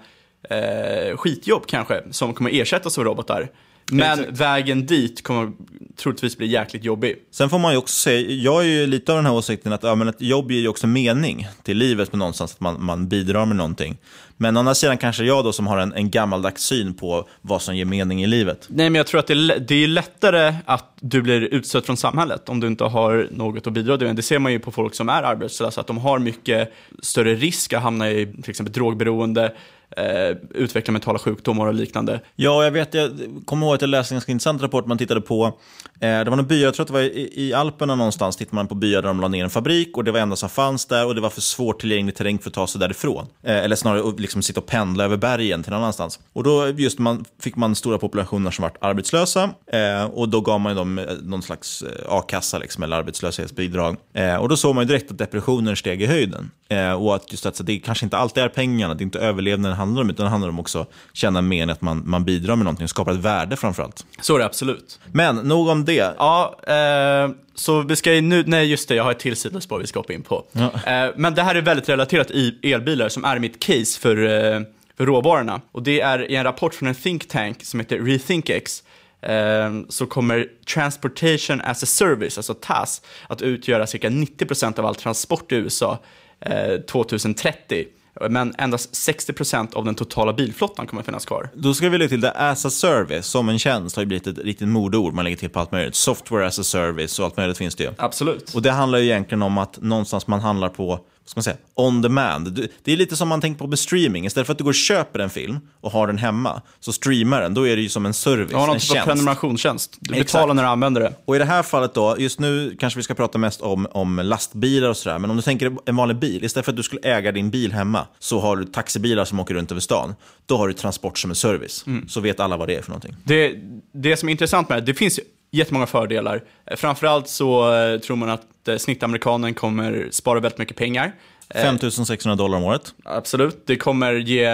[0.50, 3.50] eh, skitjobb kanske, som kommer ersättas av robotar.
[3.92, 4.40] Men Exakt.
[4.40, 5.52] vägen dit kommer
[5.98, 7.16] troligtvis bli jäkligt jobbig.
[7.32, 9.84] Sen får man ju också säga, jag är ju lite av den här åsikten att,
[9.84, 13.08] ja, men ett jobb ger ju också mening till livet med någonstans, att man, man
[13.08, 13.98] bidrar med någonting.
[14.38, 17.62] Men å andra sidan kanske jag då som har en, en gammaldags syn på vad
[17.62, 18.66] som ger mening i livet.
[18.70, 21.98] Nej, men jag tror att det är, det är lättare att du blir utstött från
[21.98, 24.16] samhället om du inte har något att bidra med.
[24.16, 27.74] Det ser man ju på folk som är arbetslösa, att de har mycket större risk
[27.74, 29.54] att hamna i till exempel drogberoende,
[29.98, 32.22] eh, utveckla mentala sjukdomar och liknande.
[32.36, 33.12] Ja, jag vet, jag
[33.46, 35.60] kommer ihåg att jag läste en ganska intressant rapport man tittade på.
[36.00, 38.56] Eh, det var någon by, jag tror att det var i, i Alperna någonstans, tittade
[38.56, 40.86] man på byar där de la ner en fabrik och det var enda som fanns
[40.86, 43.28] där och det var för svårt tillgänglig terräng för att ta sig därifrån.
[43.44, 46.20] Eh, eller snarare liksom sitta och pendla över bergen till någon annanstans.
[46.34, 50.60] Och då just man, fick man stora populationer som varit arbetslösa eh, och då gav
[50.60, 53.98] man dem någon slags a-kassa liksom, eller arbetslöshetsbidrag.
[54.40, 56.52] Och då såg man direkt att depressionen steg i höjden.
[57.00, 59.78] Och att just att det kanske inte alltid är pengarna, det är inte överlevnaden det
[59.78, 62.84] handlar om, utan det handlar om också känna med att man, man bidrar med någonting
[62.84, 64.06] och skapar ett värde framförallt.
[64.22, 65.00] Så är det absolut.
[65.12, 66.16] Men nog om det.
[66.18, 69.88] Ja, eh, så vi ska nu, nej just det, jag har ett till sidospår vi
[69.88, 70.44] ska hoppa in på.
[70.86, 74.62] Eh, men det här är väldigt relaterat i elbilar som är mitt case för, eh,
[74.98, 75.62] för råvarorna.
[75.72, 78.84] Och det är i en rapport från en think tank som heter RethinkX.
[79.22, 84.96] Eh, så kommer Transportation as a Service, alltså TAS, att utgöra cirka 90% av all
[84.96, 86.00] transport i USA
[86.40, 87.86] eh, 2030.
[88.30, 91.50] Men endast 60% av den totala bilflottan kommer att finnas kvar.
[91.54, 94.28] Då ska vi lägga till det as a service, som en tjänst, har ju blivit
[94.28, 95.14] ett riktigt modord.
[95.14, 95.96] Man lägger till på allt möjligt.
[95.96, 97.92] Software as a service och allt möjligt finns det ju.
[97.98, 98.56] Absolut.
[98.56, 101.00] Och det handlar ju egentligen om att någonstans man handlar på,
[101.30, 102.52] ska man säga, on demand.
[102.52, 104.26] Du- Det är lite som man tänker på med streaming.
[104.26, 107.42] Istället för att du går och köper en film och har den hemma, så streamar
[107.42, 107.54] den.
[107.54, 109.08] Då är det ju som en service, Ja, någon en typ av tjänst.
[109.08, 109.98] prenumerationstjänst.
[110.00, 110.28] Du Exakt.
[110.34, 111.14] betalar när du använder det.
[111.26, 114.16] Och i det här fallet då, just nu kanske vi ska prata mest om, om
[114.24, 117.02] lastbilar och sådär, men om du tänker en vanlig bil, istället för att du skulle
[117.02, 120.16] äga din bil hemma, så har du taxibilar som åker runt över stan.
[120.46, 121.84] Då har du transport som en service.
[121.88, 122.08] Mm.
[122.08, 123.16] Så vet alla vad det är för någonting.
[123.24, 123.56] Det,
[123.94, 125.20] det som är intressant med det, det finns
[125.52, 126.44] jättemånga fördelar.
[126.66, 131.12] Eh, Framförallt så eh, tror man att eh, snittamerikanen kommer spara väldigt mycket pengar.
[131.56, 132.94] 5 600 dollar om året.
[133.04, 133.64] Absolut.
[133.66, 134.46] Det kommer ge,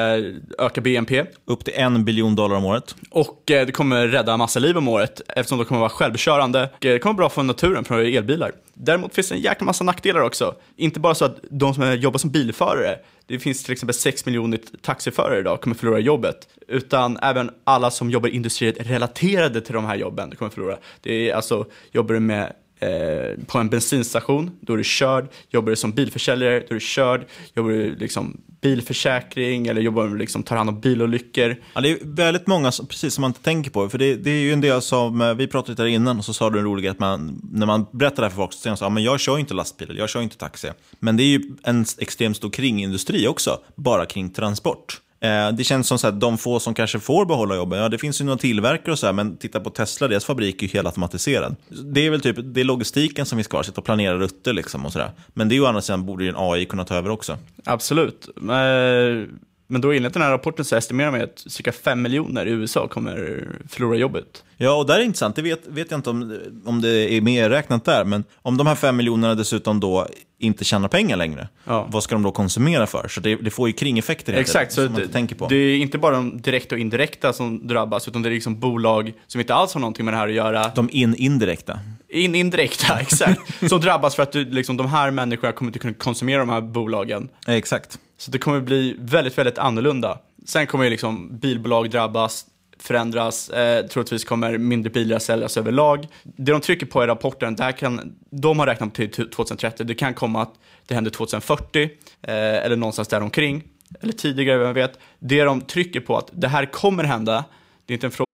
[0.60, 1.26] öka BNP.
[1.46, 2.96] Upp till en biljon dollar om året.
[3.10, 6.70] Och det kommer rädda massa liv om året eftersom de kommer vara självkörande.
[6.80, 8.52] Det kommer vara bra för naturen för elbilar.
[8.74, 10.56] Däremot finns det en jäkla massa nackdelar också.
[10.76, 14.60] Inte bara så att de som jobbar som bilförare, det finns till exempel 6 miljoner
[14.82, 16.48] taxiförare idag, kommer förlora jobbet.
[16.68, 20.78] Utan även alla som jobbar industriellt relaterade till de här jobben kommer förlora.
[21.02, 25.28] Det är alltså, jobbar du med eh, på en bensinstation, då är du körd.
[25.50, 27.26] Jobbar du som bilförsäljare, då är du körd.
[27.56, 31.56] Jobbar du liksom bilförsäkring eller jobbar du liksom tar hand om bilolyckor.
[31.74, 33.90] Ja, det är väldigt många, som- precis som man inte tänker på.
[33.90, 36.26] För det, det är ju en del som, eh, vi pratade lite där innan och
[36.26, 38.60] så sa du en rolig att man, när man berättar det här för folk så
[38.60, 40.68] säger de så här, "Ja, men jag kör inte lastbil, jag kör inte taxi.
[41.00, 45.02] Men det är ju en extremt stor kringindustri också, bara kring transport.
[45.24, 48.22] Eh, det känns som att de få som kanske får behålla jobben, ja det finns
[48.22, 50.88] ju några tillverkare och så här, men titta på Tesla, deras fabrik är ju helt
[50.88, 51.56] automatiserad.
[51.70, 54.86] Det är väl typ, det är logistiken som finns kvar, sitta och planera rutter liksom
[54.86, 55.12] och sådär.
[55.34, 57.38] Men det är ju å andra sidan borde ju en AI kunna ta över också.
[57.66, 58.30] Absolut.
[58.36, 62.50] Men, men då enligt den här rapporten så estimerar man att cirka 5 miljoner i
[62.50, 64.44] USA kommer förlora jobbet.
[64.58, 65.36] Ja, och där är det intressant.
[65.36, 68.76] Det vet, vet jag inte om, om det är medräknat där, men om de här
[68.76, 70.08] fem miljonerna dessutom då
[70.40, 71.48] inte tjänar pengar längre,
[71.88, 73.08] vad ska de då konsumera för?
[73.08, 75.48] Så det, det får ju kringeffekter Exakt, så som man det, inte tänker på.
[75.48, 79.14] det är inte bara de direkta och indirekta som drabbas, utan det är liksom bolag
[79.28, 80.72] som inte alls har någonting med det här att göra.
[80.76, 81.80] De in, indirekta.
[82.10, 83.70] In, indirekta, exakt.
[83.70, 86.62] som drabbas för att du, liksom, de här människorna kommer inte kunna konsumera de här
[86.62, 87.30] bolagen.
[87.48, 88.00] Exakt.
[88.24, 90.20] Så det kommer bli väldigt, väldigt annorlunda.
[90.46, 92.46] Sen kommer ju liksom bilbolag drabbas,
[92.80, 96.08] förändras, eh, troligtvis kommer mindre bilar säljas överlag.
[96.24, 99.96] Det de trycker på i rapporten, det här kan, de har räknat till 2030, det
[99.96, 100.54] kan komma att
[100.88, 101.90] det händer 2040 eh,
[102.22, 103.64] eller någonstans däromkring,
[104.02, 105.00] eller tidigare, vem vet.
[105.20, 107.46] Det de trycker på att det här kommer hända,
[107.86, 108.33] det är inte en fråga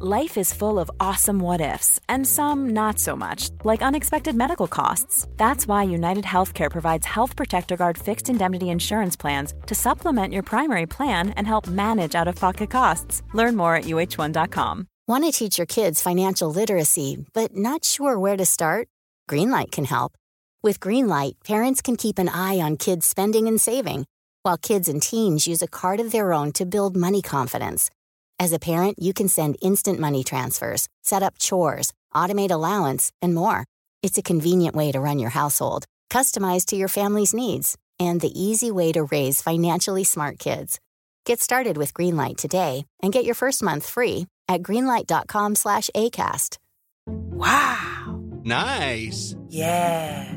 [0.00, 4.68] Life is full of awesome what ifs, and some not so much, like unexpected medical
[4.68, 5.26] costs.
[5.36, 10.44] That's why United Healthcare provides Health Protector Guard fixed indemnity insurance plans to supplement your
[10.44, 13.24] primary plan and help manage out of pocket costs.
[13.34, 14.86] Learn more at uh1.com.
[15.08, 18.86] Want to teach your kids financial literacy, but not sure where to start?
[19.28, 20.12] Greenlight can help.
[20.62, 24.06] With Greenlight, parents can keep an eye on kids' spending and saving,
[24.44, 27.90] while kids and teens use a card of their own to build money confidence.
[28.40, 33.34] As a parent, you can send instant money transfers, set up chores, automate allowance, and
[33.34, 33.64] more.
[34.02, 38.40] It's a convenient way to run your household, customized to your family's needs, and the
[38.40, 40.78] easy way to raise financially smart kids.
[41.24, 46.58] Get started with Greenlight today and get your first month free at greenlight.com slash ACAST.
[47.06, 48.20] Wow.
[48.44, 49.34] Nice.
[49.48, 50.36] Yeah.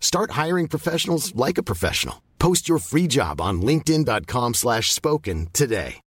[0.00, 2.16] Start hiring professionals like a professional.
[2.38, 6.00] Post your free job on linkedin.com slash spoken today.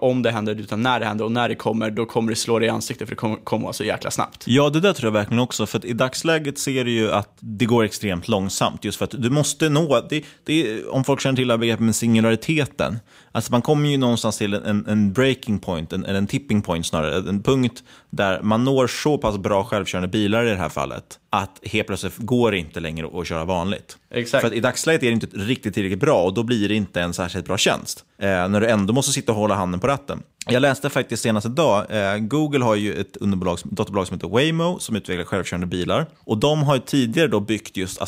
[0.00, 2.58] om det händer, utan när det händer och när det kommer, då kommer det slå
[2.58, 4.44] dig i ansiktet för det kommer komma så jäkla snabbt.
[4.46, 5.66] Ja, det där tror jag verkligen också.
[5.66, 8.84] För att i dagsläget ser du ju att det går extremt långsamt.
[8.84, 11.84] Just för att du måste nå, det, det, om folk känner till det här begreppet
[11.84, 12.98] med singulariteten.
[13.32, 16.86] Alltså man kommer ju någonstans till en, en breaking point, en, eller en tipping point
[16.86, 17.28] snarare.
[17.28, 21.18] En punkt där man når så pass bra självkörande bilar i det här fallet.
[21.34, 23.96] Att helt plötsligt går det inte längre att köra vanligt.
[24.10, 24.44] Exakt.
[24.44, 27.14] För i dagsläget är det inte riktigt tillräckligt bra och då blir det inte en
[27.14, 28.04] särskilt bra tjänst.
[28.18, 30.22] Eh, när du ändå måste sitta och hålla handen på ratten.
[30.46, 34.78] Jag läste faktiskt senast idag, eh, Google har ju ett underbolag, dotterbolag som heter Waymo
[34.78, 36.06] som utvecklar självkörande bilar.
[36.18, 38.02] Och de har ju tidigare då byggt just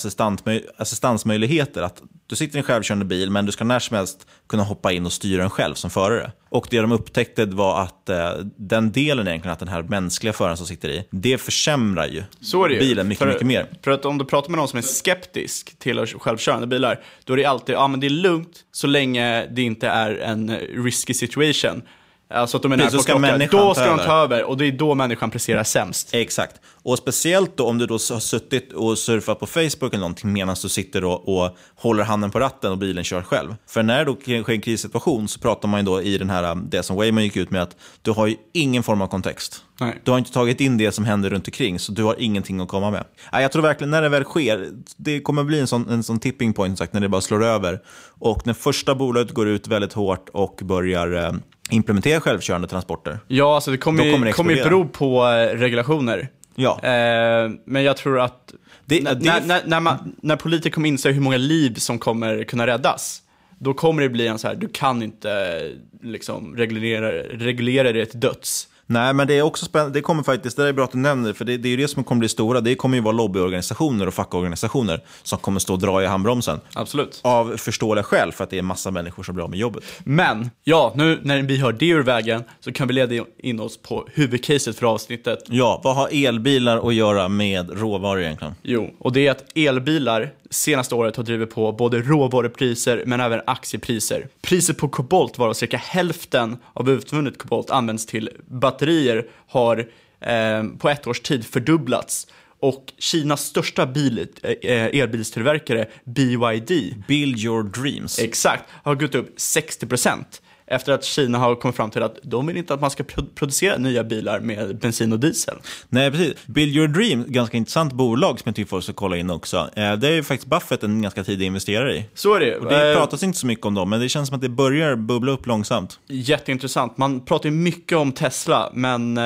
[0.79, 1.83] assistansmöjligheter.
[1.83, 4.93] Att du sitter i en självkörande bil men du ska när som helst kunna hoppa
[4.93, 6.33] in och styra den själv som förare.
[6.49, 10.57] Och det de upptäckte var att eh, den delen egentligen, att den här mänskliga föraren
[10.57, 12.81] som sitter i, det försämrar ju, Så är det ju.
[12.81, 13.67] bilen mycket, för, mycket mer.
[13.83, 17.37] För att om du pratar med någon som är skeptisk till självkörande bilar, då är
[17.37, 21.83] det alltid, ja men det är lugnt så länge det inte är en risky situation.
[22.31, 23.49] Alltså att de är nära Precis, på klockan.
[23.51, 26.09] Då ska de ta över och det är då människan presterar sämst.
[26.13, 26.61] Exakt.
[26.83, 30.57] Och speciellt då om du då har suttit och surfat på Facebook eller någonting medan
[30.63, 33.55] du sitter och, och håller handen på ratten och bilen kör själv.
[33.67, 36.55] För när det då sker en krissituation så pratar man ju då i den här,
[36.55, 39.65] det som Wayman gick ut med att du har ju ingen form av kontext.
[39.81, 40.01] Nej.
[40.05, 42.69] Du har inte tagit in det som händer runt omkring, så du har ingenting att
[42.69, 43.05] komma med.
[43.33, 46.53] Jag tror verkligen när det väl sker, det kommer bli en sån, en sån tipping
[46.53, 47.81] point sagt, när det bara slår över.
[48.19, 51.33] Och när första bolaget går ut väldigt hårt och börjar eh,
[51.71, 53.19] implementera självkörande transporter.
[53.29, 56.29] Ja, alltså det kommer, kommer det kommer ju bero på eh, regulationer.
[56.55, 56.81] Ja.
[56.83, 61.11] Eh, men jag tror att Det- när, det- när, när, man, när politiker kommer inse
[61.11, 63.21] hur många liv som kommer kunna räddas,
[63.59, 65.61] då kommer det bli en så här, du kan inte
[66.03, 68.69] liksom reglera, reglera det till döds.
[68.87, 69.99] Nej, men det är också spännande.
[69.99, 71.89] Det kommer faktiskt, det är bra att du nämner för det, det är ju det
[71.89, 72.61] som kommer bli stora.
[72.61, 76.61] Det kommer ju vara lobbyorganisationer och fackorganisationer som kommer stå och dra i handbromsen.
[76.75, 77.21] Absolut.
[77.23, 79.85] Av förståeliga skäl, för att det är massa människor som blir av med jobbet.
[80.05, 83.83] Men, ja, nu när vi har det ur vägen så kan vi leda in oss
[83.83, 85.39] på huvudcaset för avsnittet.
[85.47, 88.55] Ja, vad har elbilar att göra med råvaror egentligen?
[88.63, 93.41] Jo, och det är att elbilar senaste året har drivit på både råvarupriser men även
[93.47, 94.29] aktiepriser.
[94.43, 99.79] Priset på kobolt, varav cirka hälften av utvunnet kobolt används till batterier, har
[100.21, 102.27] eh, på ett års tid fördubblats.
[102.61, 108.19] Och Kinas största bil, eh, elbilstillverkare, BYD, Build your dreams.
[108.19, 110.25] Exakt, har gått upp 60%
[110.67, 113.27] efter att Kina har kommit fram till att de vill inte att man ska pro-
[113.35, 115.55] producera nya bilar med bensin och diesel.
[115.89, 116.47] Nej, precis.
[116.47, 119.57] Build your dreams, ganska intressant bolag som jag tycker folk ska kolla in också.
[119.77, 122.05] Eh, Det är ju faktiskt Buffett en ganska tidig investerare i.
[122.15, 122.55] Så är det ju.
[122.55, 124.49] Och det Eh, pratas inte så mycket om dem, men det känns som att det
[124.49, 125.99] börjar bubbla upp långsamt.
[126.09, 126.99] Jätteintressant.
[126.99, 129.23] Man pratar ju mycket om Tesla, men eh,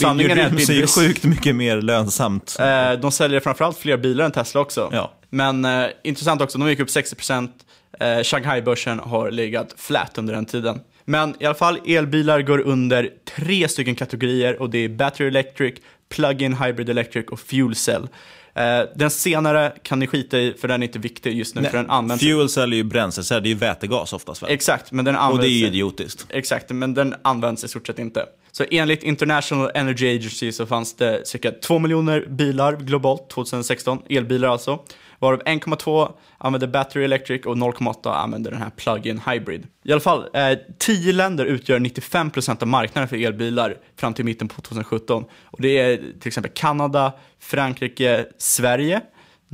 [0.00, 2.56] sanningen är att det är sjukt mycket mer lönsamt.
[2.60, 4.88] Eh, de säljer framförallt fler bilar än Tesla också.
[4.92, 5.12] Ja.
[5.30, 7.48] Men eh, intressant också, de gick upp 60%.
[8.00, 10.80] Eh, Shanghai-börsen har legat flat under den tiden.
[11.04, 15.74] Men i alla fall, elbilar går under tre stycken kategorier och det är Battery Electric,
[16.08, 18.08] Plug-in Hybrid Electric och Fuel Cell.
[18.54, 21.76] Eh, den senare kan ni skita i för den är inte viktig just nu för
[21.76, 24.50] den används Fuel cell är ju bränslecell, det är ju vätegas oftast väl?
[24.50, 25.42] Exakt, men den Och används...
[25.42, 26.26] det är ju idiotiskt.
[26.28, 28.26] Exakt, men den används i stort sett inte.
[28.52, 34.48] Så enligt International Energy Agency så fanns det cirka 2 miljoner bilar globalt 2016, elbilar
[34.48, 34.78] alltså.
[35.24, 39.66] Varav 1,2 använder battery electric och 0,8 använder den här plug-in hybrid.
[39.84, 44.48] I alla fall, eh, 10 länder utgör 95% av marknaden för elbilar fram till mitten
[44.48, 45.24] på 2017.
[45.44, 49.00] Och det är till exempel Kanada, Frankrike, Sverige,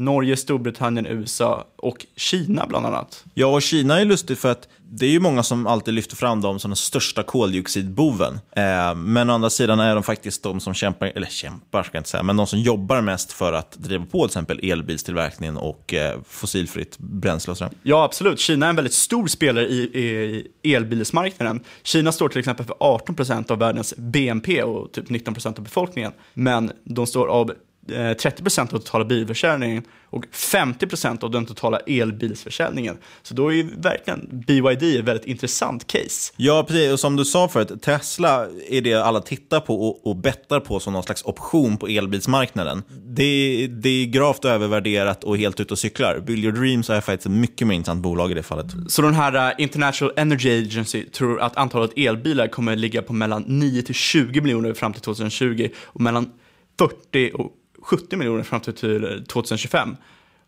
[0.00, 3.24] Norge, Storbritannien, USA och Kina bland annat.
[3.34, 6.40] Ja, och Kina är lustigt för att det är ju många som alltid lyfter fram
[6.40, 8.40] dem som den största koldioxidboven.
[8.56, 12.00] Eh, men å andra sidan är de faktiskt de som kämpar, eller kämpar ska jag
[12.00, 15.94] inte säga, men de som jobbar mest för att driva på till exempel elbilstillverkningen och
[15.94, 17.72] eh, fossilfritt bränsle och sådär.
[17.82, 18.40] Ja, absolut.
[18.40, 21.64] Kina är en väldigt stor spelare i, i elbilsmarknaden.
[21.82, 26.12] Kina står till exempel för 18% av världens BNP och typ 19% av befolkningen.
[26.34, 27.52] Men de står av
[27.88, 32.96] 30% av totala bilförsäljningen och 50% av den totala elbilsförsäljningen.
[33.22, 36.32] Så då är ju verkligen BYD ett väldigt intressant case.
[36.36, 36.92] Ja, precis.
[36.92, 40.80] Och som du sa förut, Tesla är det alla tittar på och, och bettar på
[40.80, 42.82] som någon slags option på elbilsmarknaden.
[43.06, 43.24] Det,
[43.64, 46.18] är- det är gravt övervärderat och helt ute och cyklar.
[46.26, 48.66] Build your dreams är faktiskt ett mycket mer intressant bolag i det fallet.
[48.88, 53.42] Så den här eh, International Energy Agency tror att antalet elbilar kommer ligga på mellan
[53.46, 56.30] 9 till 20 miljoner fram till 2020 och mellan
[56.78, 57.52] 40 och
[57.90, 59.96] 70 miljoner fram till till 2025.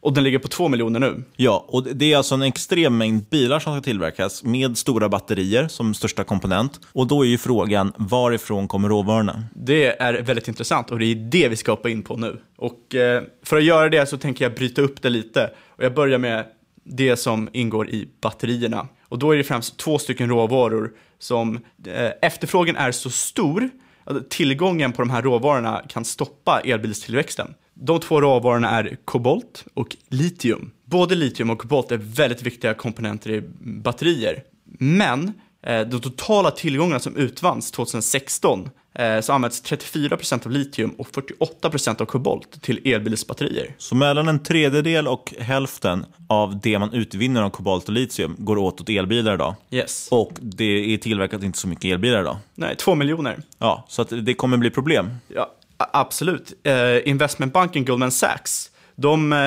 [0.00, 1.24] Och den ligger på 2 miljoner nu.
[1.37, 5.68] Ja, och det är alltså en extrem mängd bilar som ska tillverkas med stora batterier
[5.68, 6.81] som största komponent.
[6.92, 9.44] Och då är ju frågan, varifrån kommer råvarorna?
[9.55, 12.40] Det är väldigt intressant och det är det vi ska hoppa in på nu.
[12.57, 15.50] Och eh, för att göra det så tänker jag bryta upp det lite.
[15.68, 16.44] Och jag börjar med
[16.85, 18.88] det som ingår i batterierna.
[19.09, 23.70] Och då är det främst två stycken råvaror som eh, efterfrågan är så stor
[24.04, 27.54] Alltså, tillgången på de här råvarorna kan stoppa elbilstillväxten.
[27.74, 30.70] De två råvarorna är kobolt och litium.
[30.84, 34.42] Både litium och kobolt är väldigt viktiga komponenter i batterier.
[34.78, 35.32] Men
[35.66, 38.70] eh, de totala tillgångarna som utvanns 2016
[39.20, 43.74] så används 34% av litium och 48% av kobolt till elbilsbatterier.
[43.78, 48.59] Så mellan en tredjedel och hälften av det man utvinner av kobolt och litium går
[48.59, 49.55] åt åt elbilar idag.
[49.70, 50.09] Yes.
[50.11, 52.37] Och det är tillverkat inte så mycket elbilar idag.
[52.55, 53.42] Nej, två miljoner.
[53.59, 55.11] Ja, så att det kommer bli problem.
[55.28, 56.52] Ja, absolut.
[56.62, 59.38] Eh, investmentbanken Goldman Sachs, de eh,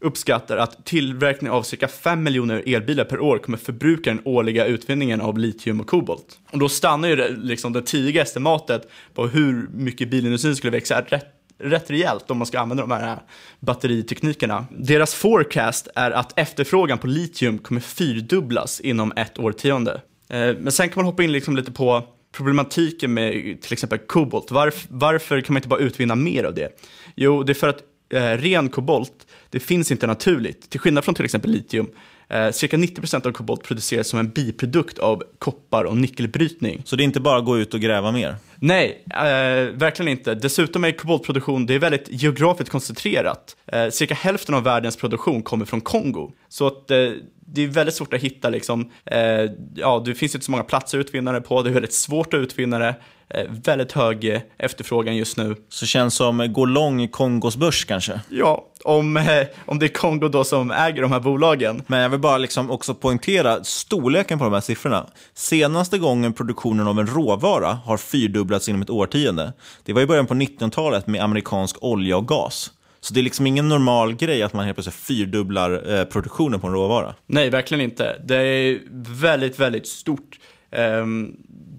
[0.00, 5.20] uppskattar att tillverkning av cirka 5 miljoner elbilar per år kommer förbruka den årliga utvinningen
[5.20, 6.38] av litium och kobolt.
[6.50, 11.00] Och då stannar ju det, liksom det tidiga estimatet på hur mycket bilindustrin skulle växa
[11.00, 13.18] rätt rätt rejält om man ska använda de här
[13.60, 14.66] batteriteknikerna.
[14.70, 20.00] Deras forecast är att efterfrågan på litium kommer fyrdubblas inom ett årtionde.
[20.30, 23.32] Eh, men sen kan man hoppa in liksom lite på problematiken med
[23.62, 24.50] till exempel kobolt.
[24.50, 26.80] Varf, varför kan man inte bara utvinna mer av det?
[27.14, 30.70] Jo, det är för att eh, ren kobolt, det finns inte naturligt.
[30.70, 31.86] Till skillnad från till exempel litium.
[32.28, 36.82] Eh, cirka 90% av kobolt produceras som en biprodukt av koppar och nickelbrytning.
[36.84, 38.36] Så det är inte bara att gå ut och gräva mer?
[38.56, 40.34] Nej, eh, verkligen inte.
[40.34, 43.56] Dessutom är koboltproduktion det är väldigt geografiskt koncentrerat.
[43.66, 46.32] Eh, cirka hälften av världens produktion kommer från Kongo.
[46.48, 46.98] Så att, eh,
[47.46, 50.98] det är väldigt svårt att hitta, liksom, eh, ja, det finns inte så många platser
[50.98, 52.94] att utvinna det på, det är väldigt svårt att utvinna det.
[53.28, 55.56] Eh, väldigt hög efterfrågan just nu.
[55.68, 58.20] Så känns som gå lång i Kongos börs kanske?
[58.28, 59.24] Ja, om, eh,
[59.64, 61.82] om det är Kongo då som äger de här bolagen.
[61.86, 65.06] Men jag vill bara liksom också poängtera storleken på de här siffrorna.
[65.34, 69.52] Senaste gången produktionen av en råvara har fyrdubblats inom ett årtionde,
[69.84, 72.70] det var i början på 1900-talet med amerikansk olja och gas.
[73.06, 76.66] Så det är liksom ingen normal grej att man helt plötsligt fyrdubblar eh, produktionen på
[76.66, 77.14] en råvara.
[77.26, 78.22] Nej, verkligen inte.
[78.24, 78.80] Det är
[79.22, 80.38] väldigt, väldigt stort.
[80.72, 81.32] Ehm,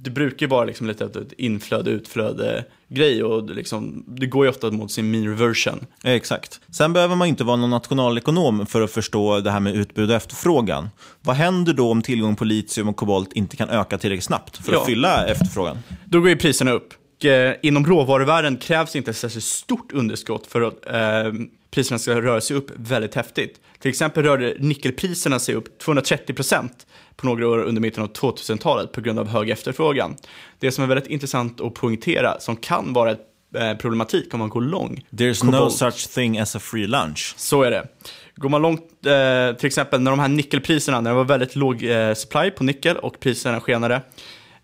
[0.04, 4.72] det brukar vara liksom lite ett inflöde, utflöde grej och liksom, det går ju ofta
[4.72, 5.80] mot sin mean reversion.
[6.04, 6.60] Exakt.
[6.72, 10.16] Sen behöver man inte vara någon nationalekonom för att förstå det här med utbud och
[10.16, 10.90] efterfrågan.
[11.22, 14.72] Vad händer då om tillgång på litium och kobolt inte kan öka tillräckligt snabbt för
[14.72, 14.86] att Ja.
[14.86, 15.78] fylla efterfrågan?
[16.06, 16.94] Då går ju priserna upp.
[17.18, 21.34] Och, eh, inom råvaruvärlden krävs inte ett särskilt stort underskott för att eh,
[21.72, 23.62] priserna ska röra sig upp väldigt häftigt.
[23.80, 26.70] Till exempel rörde nickelpriserna sig upp 230%
[27.16, 30.16] på några år under mitten av 2000-talet på grund av hög efterfrågan.
[30.60, 33.22] Det som är väldigt intressant att poängtera, som kan vara ett
[33.56, 35.06] eh, problematik om man går lång.
[35.12, 37.34] There's no such thing as a free lunch.
[37.38, 37.88] Så är det.
[38.36, 41.84] Går man långt, eh, till exempel när de här nickelpriserna, när det var väldigt låg
[41.84, 44.02] eh, supply på nickel och priserna skenade,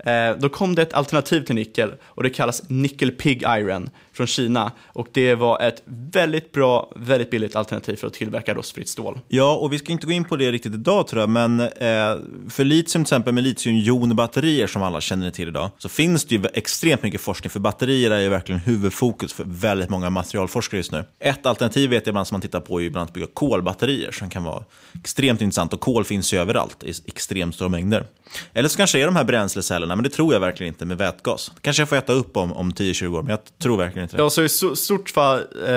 [0.03, 4.27] Eh, då kom det ett alternativ till nickel och det kallas nickel pig iron från
[4.27, 4.71] Kina.
[4.85, 9.19] Och det var ett väldigt bra, väldigt billigt alternativ för att tillverka rostfritt stål.
[9.27, 11.67] Ja, och vi ska inte gå in på det riktigt idag tror jag, men eh,
[12.49, 16.43] för litium till exempel med litiumjonbatterier som alla känner till idag, så finns det ju
[16.53, 21.05] extremt mycket forskning, för batterier är ju verkligen huvudfokus för väldigt många materialforskare just nu.
[21.19, 23.27] Ett alternativ vet jag ibland som man tittar på är ju bland annat att bygga
[23.33, 24.63] kolbatterier som kan vara
[24.99, 28.05] extremt intressant och kol finns ju överallt i extremt stora mängder.
[28.53, 30.97] Eller så kanske det är de här bränslecellerna, men det tror jag verkligen inte med
[30.97, 31.51] vätgas.
[31.55, 34.17] Det kanske jag får äta upp om, om 10-20 år, men jag tror verkligen inte
[34.17, 34.23] det.
[34.23, 35.73] Ja, så i stort, fall, eh,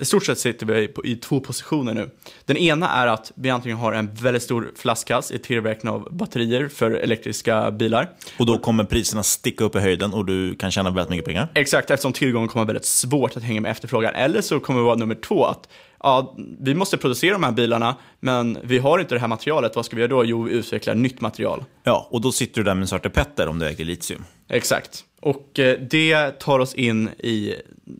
[0.00, 2.10] i stort sett sitter vi på, i två positioner nu.
[2.44, 6.68] Den ena är att vi antingen har en väldigt stor flaskhals i tillverkning av batterier
[6.68, 8.10] för elektriska bilar.
[8.38, 11.48] Och då kommer priserna sticka upp i höjden och du kan tjäna väldigt mycket pengar.
[11.54, 14.14] Exakt, eftersom tillgången kommer vara väldigt svårt att hänga med efterfrågan.
[14.14, 15.68] Eller så kommer det vara nummer två, att
[16.02, 19.76] ja, vi måste producera de här bilarna, men vi har inte det här materialet.
[19.76, 20.24] Vad ska vi göra då?
[20.24, 21.64] Jo, vi utvecklar nytt material.
[21.82, 24.24] Ja, och då sitter du där med Svarte Petter om du äger litium.
[24.48, 25.04] Exakt.
[25.20, 27.54] Och eh, det tar oss in i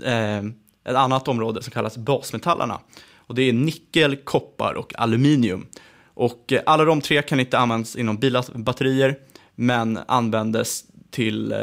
[0.05, 0.39] eh,
[0.85, 2.81] ett annat område som kallas basmetallerna.
[3.17, 5.67] Och det är nickel, koppar och aluminium.
[6.15, 9.19] Och eh, alla de tre kan inte användas inom bilars batterier,
[9.55, 11.59] men användes till eh,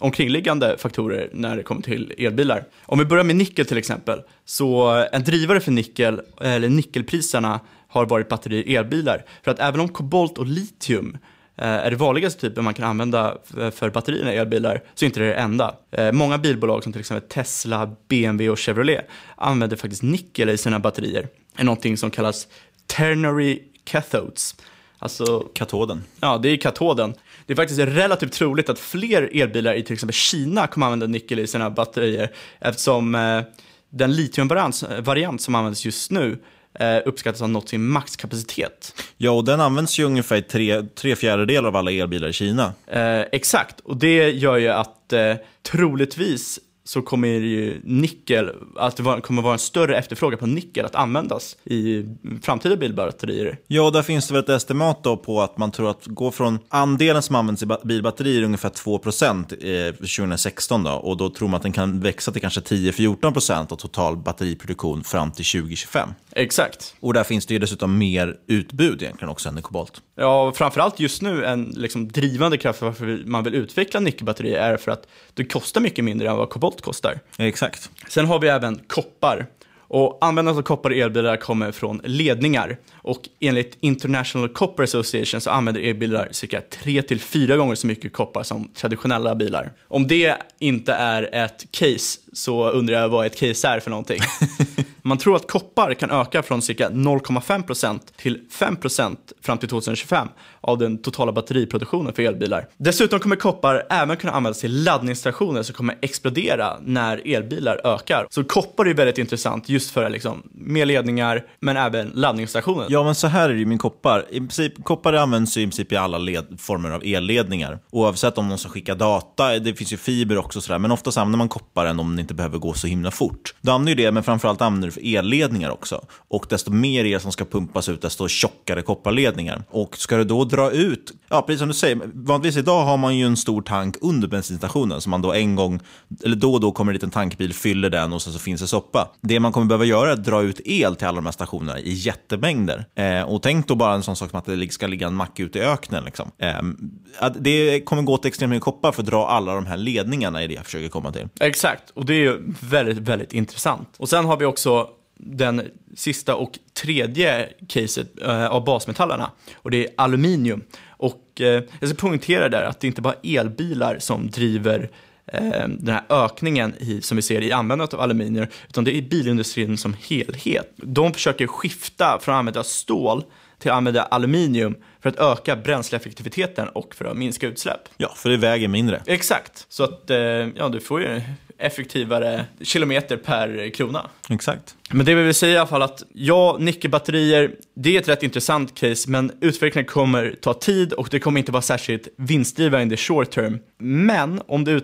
[0.00, 2.64] omkringliggande faktorer när det kommer till elbilar.
[2.82, 8.06] Om vi börjar med nickel till exempel, så en drivare för nickel, eller nickelpriserna, har
[8.06, 9.24] varit batterier i elbilar.
[9.42, 11.18] För att även om kobolt och litium
[11.56, 13.38] eh, är det vanligaste typen man kan använda
[13.72, 15.74] för batterierna i elbilar, så är inte det det enda.
[15.90, 20.78] Eh, Många bilbolag som till exempel Tesla, BMW och Chevrolet använder faktiskt nickel i sina
[20.78, 21.28] batterier.
[21.56, 22.48] Det är någonting som kallas
[22.86, 24.54] ternary cathodes.
[24.98, 26.04] Alltså, Katoden.
[26.20, 27.14] Ja, det är katoden.
[27.46, 31.38] Det är faktiskt relativt troligt att fler elbilar i till exempel Kina kommer använda nickel
[31.38, 33.42] i sina batterier eftersom eh,
[33.90, 36.38] den litiumvariant variant som används just nu
[36.78, 39.02] eh, uppskattas ha nått sin maxkapacitet.
[39.16, 42.72] Ja, och den används ju ungefär i tre, tre fjärdedelar av alla elbilar i Kina.
[42.86, 49.20] Eh, exakt, och det gör ju att eh, troligtvis så kommer ju nickel, att det
[49.22, 52.04] kommer vara en större efterfrågan på nickel att användas i
[52.42, 53.58] framtida bilbatterier.
[53.66, 56.58] Ja, där finns det väl ett estimat då på att man tror att gå från
[56.68, 61.62] andelen som används i bilbatterier ungefär 2% eh, 2016 då, och då tror man att
[61.62, 66.08] den kan växa till kanske 10-14% av total batteriproduktion fram till 2025.
[66.32, 66.94] Exakt.
[67.00, 70.02] Och där finns det ju dessutom mer utbud egentligen också än i kobolt.
[70.14, 74.76] Ja, framförallt just nu en liksom, drivande kraft för varför man vill utveckla nickelbatterier är
[74.76, 77.20] för att det kostar mycket mindre än vad kobolt kostar.
[77.38, 77.90] Exakt.
[78.08, 79.46] Sen har vi även koppar.
[79.94, 82.78] Och användandet av koppar i elbilar kommer från ledningar.
[82.94, 88.68] Och enligt International Copper Association så använder elbilar cirka 3-4 gånger så mycket koppar som
[88.74, 89.72] traditionella bilar.
[89.88, 94.18] Om det inte är ett case så undrar jag vad ett case är för någonting.
[95.04, 100.28] Man tror att koppar kan öka från cirka 0,5% till 5% fram till 2025
[100.60, 102.66] av den totala batteriproduktionen för elbilar.
[102.76, 108.26] Dessutom kommer koppar även kunna användas till laddningsstationer som kommer explodera när elbilar ökar.
[108.30, 112.86] Så koppar är väldigt intressant just för liksom, mer ledningar men även laddningsstationer.
[112.88, 114.26] Ja, men så här är det ju med koppar.
[114.30, 117.78] I princip, koppar används ju i princip i alla led, former av elledningar.
[117.90, 121.38] Oavsett om de ska skicka data, det finns ju fiber också sådär, men oftast använder
[121.38, 123.54] man kopparen om det inte behöver gå så himla fort.
[123.60, 126.04] Du använder ju det, men framförallt använder du för elledningar också.
[126.28, 129.64] Och desto mer el som ska pumpas ut, desto tjockare kopparledningar.
[129.70, 133.16] Och ska du då dra ut, ja precis som du säger, vanligtvis idag har man
[133.16, 135.80] ju en stor tank under bensinstationen som man då en gång,
[136.24, 138.66] eller då och då kommer en liten tankbil, fyller den och sen så finns det
[138.66, 139.08] soppa.
[139.20, 141.80] Det man kommer behöva göra är att dra ut el till alla de här stationerna
[141.80, 142.84] i jättemängder.
[142.94, 145.40] Eh, och tänk då bara en sån sak som att det ska ligga en mack
[145.40, 146.04] ute i öknen.
[146.04, 146.30] Liksom.
[146.38, 150.42] Eh, det kommer gå åt extremt mycket koppar för att dra alla de här ledningarna
[150.44, 151.28] i det jag försöker komma till.
[151.40, 153.88] Exakt, och det är ju väldigt, väldigt intressant.
[153.98, 154.81] Och sen har vi också
[155.16, 160.64] den sista och tredje caset eh, av basmetallerna och det är aluminium.
[160.88, 164.90] Och eh, jag ska poängtera där att det inte bara är elbilar som driver
[165.26, 169.02] eh, den här ökningen i, som vi ser i användandet av aluminium, utan det är
[169.02, 170.72] bilindustrin som helhet.
[170.76, 173.24] De försöker skifta från att använda stål
[173.58, 177.80] till att använda aluminium för att öka bränsleeffektiviteten och för att minska utsläpp.
[177.96, 179.02] Ja, för det väger mindre.
[179.06, 181.20] Exakt, så att eh, ja, du får ju
[181.62, 184.10] effektivare kilometer per krona.
[184.30, 184.76] Exakt.
[184.90, 188.22] Men det vi vill säga i alla fall att ja, nickelbatterier, det är ett rätt
[188.22, 193.30] intressant case, men utvecklingen kommer ta tid och det kommer inte vara särskilt vinstdrivande short
[193.30, 193.58] term.
[193.78, 194.80] Men om det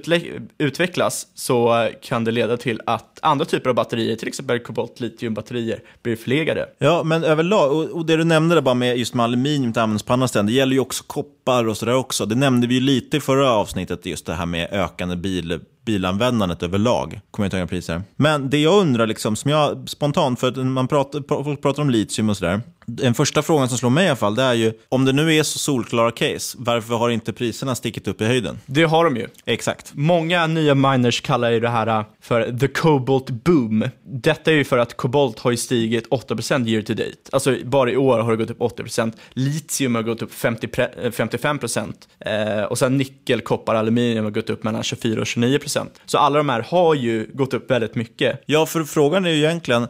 [0.59, 5.83] utvecklas så kan det leda till att andra typer av batterier, till exempel kobolt litiumbatterier,
[6.03, 6.69] blir förlegade.
[6.79, 10.03] Ja, men överlag, och, och det du nämnde där bara med just med aluminium används
[10.09, 12.27] på andra ställen, det gäller ju också koppar och sådär också.
[12.27, 16.63] Det nämnde vi ju lite i förra avsnittet, just det här med ökande bil bilanvändandet
[16.63, 17.21] överlag.
[17.31, 18.03] Kommer jag inte ihåg priser.
[18.17, 21.91] Men det jag undrar, liksom, som jag spontant, för att man pratar, folk pratar om
[21.91, 22.61] litium och sådär.
[22.91, 25.35] Den första frågan som slår mig i alla fall, det är ju, om det nu
[25.35, 28.59] är så solklara case, varför har inte priserna stickit upp i höjden?
[28.67, 29.27] Det har de ju.
[29.45, 29.91] Exakt.
[29.95, 33.85] Många nya miners kallar ju det här för the cobalt boom.
[34.05, 37.17] Detta är ju för att kobolt har ju stigit 8% year to date.
[37.33, 39.13] Alltså bara i år har det gått upp 80%.
[39.33, 41.93] Litium har gått upp 50, 55%.
[42.21, 45.87] Eh, och sen nickel, koppar, aluminium har gått upp mellan 24 och 29%.
[46.07, 48.43] Så alla de här har ju gått upp väldigt mycket.
[48.47, 49.87] Ja, för frågan är ju egentligen,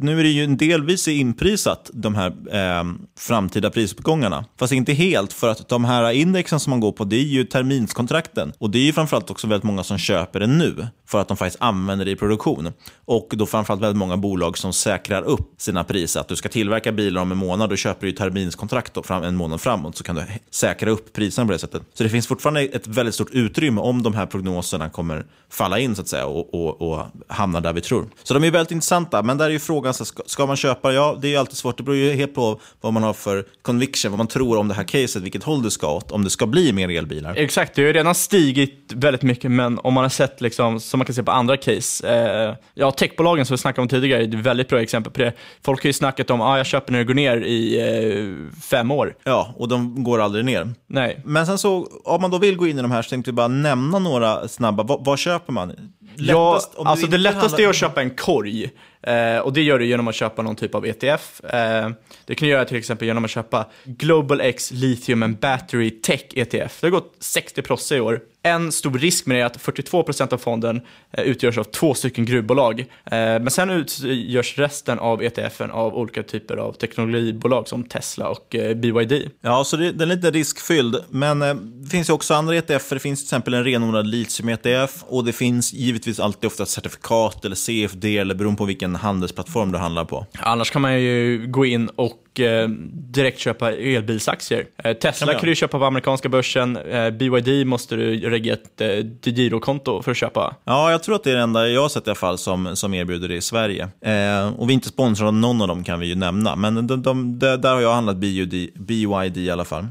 [0.00, 2.84] nu är det ju delvis inprisat, de här eh,
[3.18, 4.44] framtida prisuppgångarna.
[4.58, 7.44] Fast inte helt, för att de här indexen som man går på, det är ju
[7.44, 8.52] terminskontrakten.
[8.58, 11.36] Och det är ju framförallt också väldigt många som köper det nu, för att de
[11.36, 12.72] faktiskt använder det i produktion.
[13.04, 16.20] Och då framförallt väldigt många bolag som säkrar upp sina priser.
[16.20, 19.36] Att du ska tillverka bilar om en månad, då köper du terminskontrakt då, fram, en
[19.36, 21.82] månad framåt, så kan du säkra upp priserna på det sättet.
[21.94, 25.94] Så det finns fortfarande ett väldigt stort utrymme om de här prognoserna kommer falla in
[25.94, 28.06] så att säga och, och, och hamna där vi tror.
[28.22, 30.92] Så de är väldigt intressanta, men där är ju frågan, så ska, ska man köpa?
[30.92, 31.76] Ja, det är ju alltid svårt.
[31.76, 34.74] Det beror ju helt på vad man har för conviction, vad man tror om det
[34.74, 37.34] här caset, vilket håll det ska åt, om det ska bli mer elbilar.
[37.36, 40.98] Exakt, det har ju redan stigit väldigt mycket, men om man har sett, liksom, som
[40.98, 44.28] man kan se på andra case, eh, ja, techbolagen som vi snackade om tidigare är
[44.28, 45.32] ett väldigt bra exempel på det.
[45.64, 48.90] Folk har ju snackat om, ah, jag köper när det går ner i eh, fem
[48.90, 49.14] år.
[49.24, 50.74] Ja, och de går aldrig ner.
[50.86, 51.20] Nej.
[51.24, 53.34] Men sen så, om man då vill gå in i de här så tänkte vi
[53.34, 55.72] bara nämna några snabba, vad, vad köper man?
[56.18, 57.60] Lättast, ja, alltså det lättaste handlar...
[57.64, 58.70] är att köpa en korg.
[59.06, 61.44] Eh, och det gör du genom att köpa någon typ av ETF.
[61.44, 61.90] Eh,
[62.24, 66.24] det kan du göra till exempel genom att köpa Global X Lithium and Battery Tech
[66.34, 66.80] ETF.
[66.80, 68.20] Det har gått 60 prosse i år.
[68.46, 70.80] En stor risk med det är att 42% av fonden
[71.12, 72.80] eh, utgörs av två stycken gruvbolag.
[72.80, 78.54] Eh, men sen utgörs resten av ETFen av olika typer av teknologibolag som Tesla och
[78.54, 79.30] eh, BYD.
[79.40, 80.96] Ja, så det, den är lite riskfylld.
[81.10, 81.38] Men
[81.82, 82.88] det finns ju också andra ETF.
[82.88, 87.56] Det finns till exempel en renodlad litium-ETF och det finns givetvis alltid ofta certifikat eller
[87.56, 90.26] CFD eller beroende på vilken vilken handelsplattform du handlar på.
[90.38, 94.66] Annars kan man ju gå in och eh, direkt köpa elbilsaktier.
[94.84, 96.76] Eh, Tesla kan, kan du köpa på amerikanska börsen.
[96.76, 100.56] Eh, BYD måste du regga ett eh, girokonto för att köpa.
[100.64, 102.76] Ja, jag tror att det är det enda jag har sett i alla fall som,
[102.76, 103.88] som erbjuder det i Sverige.
[104.00, 106.56] Eh, och vi är inte sponsrade av någon av dem kan vi ju nämna.
[106.56, 109.86] Men de, de, de, där har jag handlat BYD, BYD i alla fall.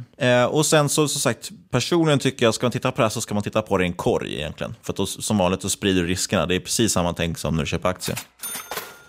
[0.50, 3.22] Och sen så, som sagt, personligen tycker jag, ska man titta på det här så
[3.22, 4.76] ska man titta på det i en korg egentligen.
[4.82, 6.46] För att då, som vanligt så sprider du riskerna.
[6.46, 8.18] Det är precis samma tänk som när du köper aktier.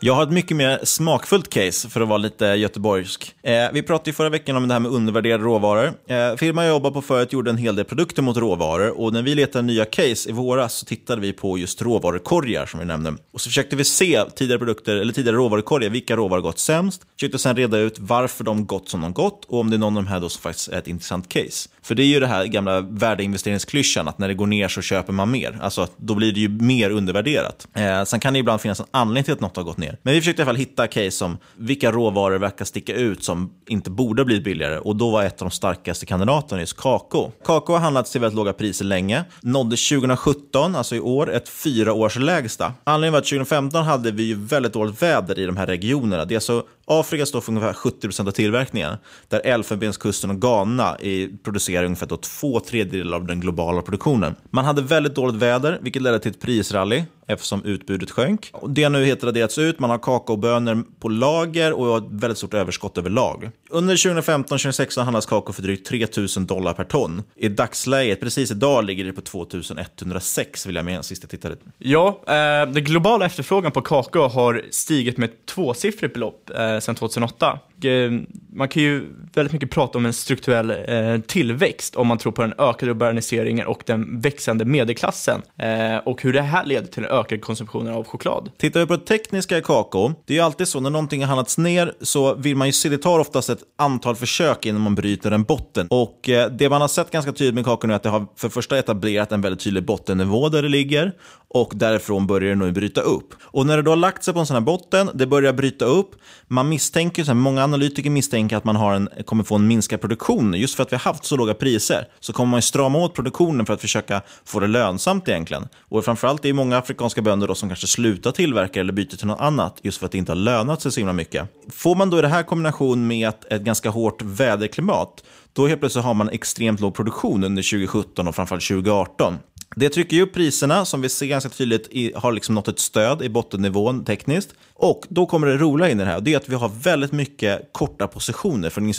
[0.00, 3.34] Jag har ett mycket mer smakfullt case för att vara lite göteborgsk.
[3.42, 5.92] Eh, vi pratade i förra veckan om det här med undervärderade råvaror.
[6.06, 9.22] Eh, firman jag jobbar på förut gjorde en hel del produkter mot råvaror och när
[9.22, 13.14] vi letade nya case i våras så tittade vi på just råvarukorgar som vi nämnde.
[13.32, 17.02] Och så försökte vi se tidigare produkter, eller tidigare råvarukorgar, vilka råvaror gått sämst.
[17.14, 19.96] Försökte sedan reda ut varför de gått som de gått och om det är någon
[19.96, 21.68] av de här då som faktiskt är ett intressant case.
[21.86, 25.12] För det är ju det här gamla värdeinvesteringsklyschan att när det går ner så köper
[25.12, 25.58] man mer.
[25.62, 27.68] Alltså då blir det ju mer undervärderat.
[27.74, 29.98] Eh, sen kan det ibland finnas en anledning till att något har gått ner.
[30.02, 33.52] Men vi försökte i alla fall hitta case som vilka råvaror verkar sticka ut som
[33.66, 34.78] inte borde blivit billigare.
[34.78, 37.32] Och då var ett av de starkaste kandidaterna just kakao.
[37.44, 39.24] Kakao har handlats till väldigt låga priser länge.
[39.40, 42.72] Nådde 2017, alltså i år, ett fyra års lägsta.
[42.84, 46.24] Anledningen var att 2015 hade vi ju väldigt dåligt väder i de här regionerna.
[46.24, 48.96] Det är Afrika står för ungefär 70% av tillverkningen,
[49.28, 50.96] där Elfenbenskusten och Ghana
[51.44, 54.34] producerar ungefär då två tredjedelar av den globala produktionen.
[54.50, 58.52] Man hade väldigt dåligt väder, vilket ledde till ett prisrally eftersom utbudet sjönk.
[58.68, 62.54] Det har nu helt raderats ut, man har kakaobönor på lager och ett väldigt stort
[62.54, 63.50] överskott överlag.
[63.70, 67.22] Under 2015-2016 handlas kakao för drygt 3000 dollar per ton.
[67.36, 70.66] I dagsläget, precis idag, ligger det på 2106.
[70.66, 71.56] vill jag minnas sist jag tittade.
[71.78, 76.94] Ja, eh, den globala efterfrågan på kakao har stigit med ett tvåsiffrigt belopp eh, sedan
[76.94, 77.58] 2008.
[77.84, 78.10] Eh,
[78.52, 79.04] man kan ju
[79.34, 83.66] väldigt mycket prata om en strukturell eh, tillväxt om man tror på den ökade urbaniseringen
[83.66, 88.04] och den växande medelklassen eh, och hur det här leder till en ökad konsumtion av
[88.04, 88.50] choklad.
[88.58, 91.26] Tittar vi på det tekniska i kakao, det är ju alltid så när någonting har
[91.26, 94.94] handlats ner så vill man ju se, det tar oftast ett antal försök innan man
[94.94, 95.86] bryter en botten.
[95.90, 98.48] Och eh, det man har sett ganska tydligt med kakao är att det har för
[98.48, 101.12] första etablerat en väldigt tydlig bottennivå där det ligger
[101.48, 103.34] och därifrån börjar det nu bryta upp.
[103.42, 105.84] Och när det då har lagt sig på en sån här botten, det börjar bryta
[105.84, 106.14] upp,
[106.48, 110.00] man misstänker, så här, många analytiker misstänker att man har en, kommer få en minskad
[110.00, 110.54] produktion.
[110.54, 113.66] Just för att vi har haft så låga priser så kommer man strama åt produktionen
[113.66, 115.68] för att försöka få det lönsamt egentligen.
[115.88, 119.26] Och framförallt är det många afrikanska bönder då som kanske slutar tillverka eller byter till
[119.26, 121.48] något annat just för att det inte har lönat sig så himla mycket.
[121.72, 125.80] Får man då i det här kombination med ett, ett ganska hårt väderklimat, då helt
[125.80, 129.38] plötsligt har man extremt låg produktion under 2017 och framförallt 2018.
[129.76, 132.78] Det trycker ju upp priserna som vi ser ganska tydligt i, har liksom nått ett
[132.78, 134.54] stöd i bottennivån tekniskt.
[134.74, 136.20] Och då kommer det roliga in i det här.
[136.20, 138.92] Det är att vi har väldigt mycket korta positioner från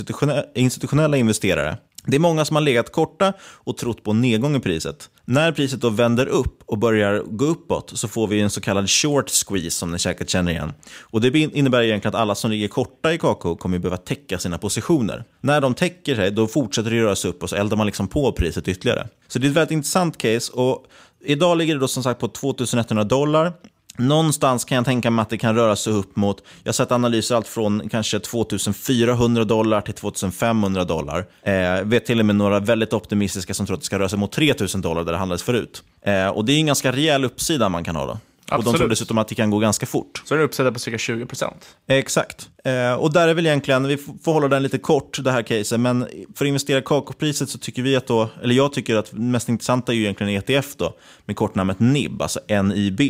[0.55, 1.77] institutionella investerare.
[2.07, 5.09] Det är många som har legat korta och trott på nedgång i priset.
[5.25, 8.89] När priset då vänder upp och börjar gå uppåt så får vi en så kallad
[8.89, 10.73] short squeeze som ni säkert känner igen.
[11.01, 14.57] Och Det innebär egentligen att alla som ligger korta i kakao kommer behöva täcka sina
[14.57, 15.23] positioner.
[15.41, 18.07] När de täcker sig då fortsätter det röra sig upp och så eldar man liksom
[18.07, 19.07] på priset ytterligare.
[19.27, 20.51] Så det är ett väldigt intressant case.
[20.53, 20.85] och
[21.25, 23.53] Idag ligger det då som sagt på 2100 dollar.
[23.97, 26.91] Någonstans kan jag tänka mig att det kan röra sig upp mot, jag har sett
[26.91, 31.25] analyser allt från kanske 2400 dollar till 2500 dollar.
[31.43, 34.19] Eh, vet till och med några väldigt optimistiska som tror att det ska röra sig
[34.19, 35.83] mot 3000 dollar där det handlades förut.
[36.05, 38.17] Eh, och det är en ganska rejäl uppsida man kan ha då.
[38.49, 38.67] Absolut.
[38.67, 40.21] Och de tror dessutom att det kan gå ganska fort.
[40.25, 41.75] Så är det uppsida på cirka 20 procent?
[41.87, 42.49] Exakt.
[42.63, 45.79] Eh, och där är väl egentligen, vi får hålla den lite kort, det här caset,
[45.79, 49.13] men för att investera i kakaopriset så tycker vi att då, eller jag tycker att
[49.13, 50.93] mest intressanta är ju egentligen ETF då,
[51.25, 53.01] med kortnamnet NIB, alltså NIB.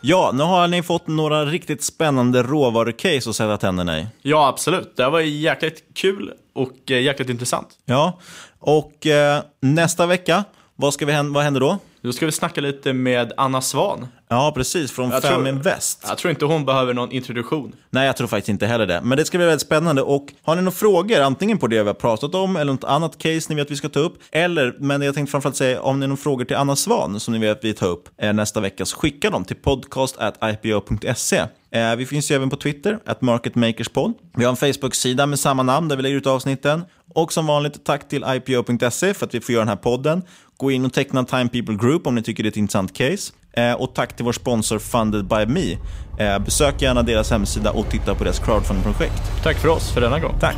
[0.00, 4.06] Ja, nu har ni fått några riktigt spännande råvarucase att sätta tänderna i.
[4.22, 4.96] Ja, absolut.
[4.96, 7.68] Det var jäkligt kul och eh, jäkligt intressant.
[7.84, 8.18] Ja,
[8.58, 10.44] och eh, nästa vecka,
[10.76, 11.78] vad, ska vi, vad händer då?
[12.02, 14.06] Då ska vi snacka lite med Anna Svan.
[14.28, 14.92] Ja, precis.
[14.92, 16.04] Från jag Fem Invest.
[16.08, 17.72] Jag tror inte hon behöver någon introduktion.
[17.90, 19.00] Nej, jag tror faktiskt inte heller det.
[19.04, 20.02] Men det ska bli väldigt spännande.
[20.02, 23.18] Och har ni några frågor, antingen på det vi har pratat om eller något annat
[23.18, 24.18] case ni vet att vi ska ta upp.
[24.32, 27.34] Eller, men jag tänkte framförallt säga, om ni har några frågor till Anna Svan som
[27.34, 31.44] ni vet att vi tar upp eh, nästa vecka, så skicka dem till podcast.ipo.se.
[31.70, 34.14] Eh, vi finns ju även på Twitter, at marketmakerspod.
[34.36, 36.84] Vi har en Facebook-sida med samma namn där vi lägger ut avsnitten.
[37.14, 40.22] Och som vanligt, tack till ipo.se för att vi får göra den här podden.
[40.60, 43.32] Gå in och teckna Time People Group om ni tycker det är ett intressant case.
[43.52, 45.78] Eh, och tack till vår sponsor Funded by Me.
[46.18, 49.42] Eh, besök gärna deras hemsida och titta på deras crowdfunding-projekt.
[49.42, 50.34] Tack för oss för denna gång.
[50.40, 50.56] Tack.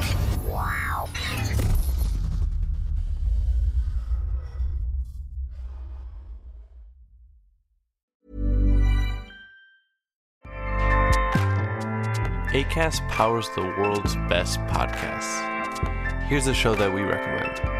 [12.54, 15.40] ACAST powers the world's best podcasts.
[16.28, 17.79] Here's a show that we recommend.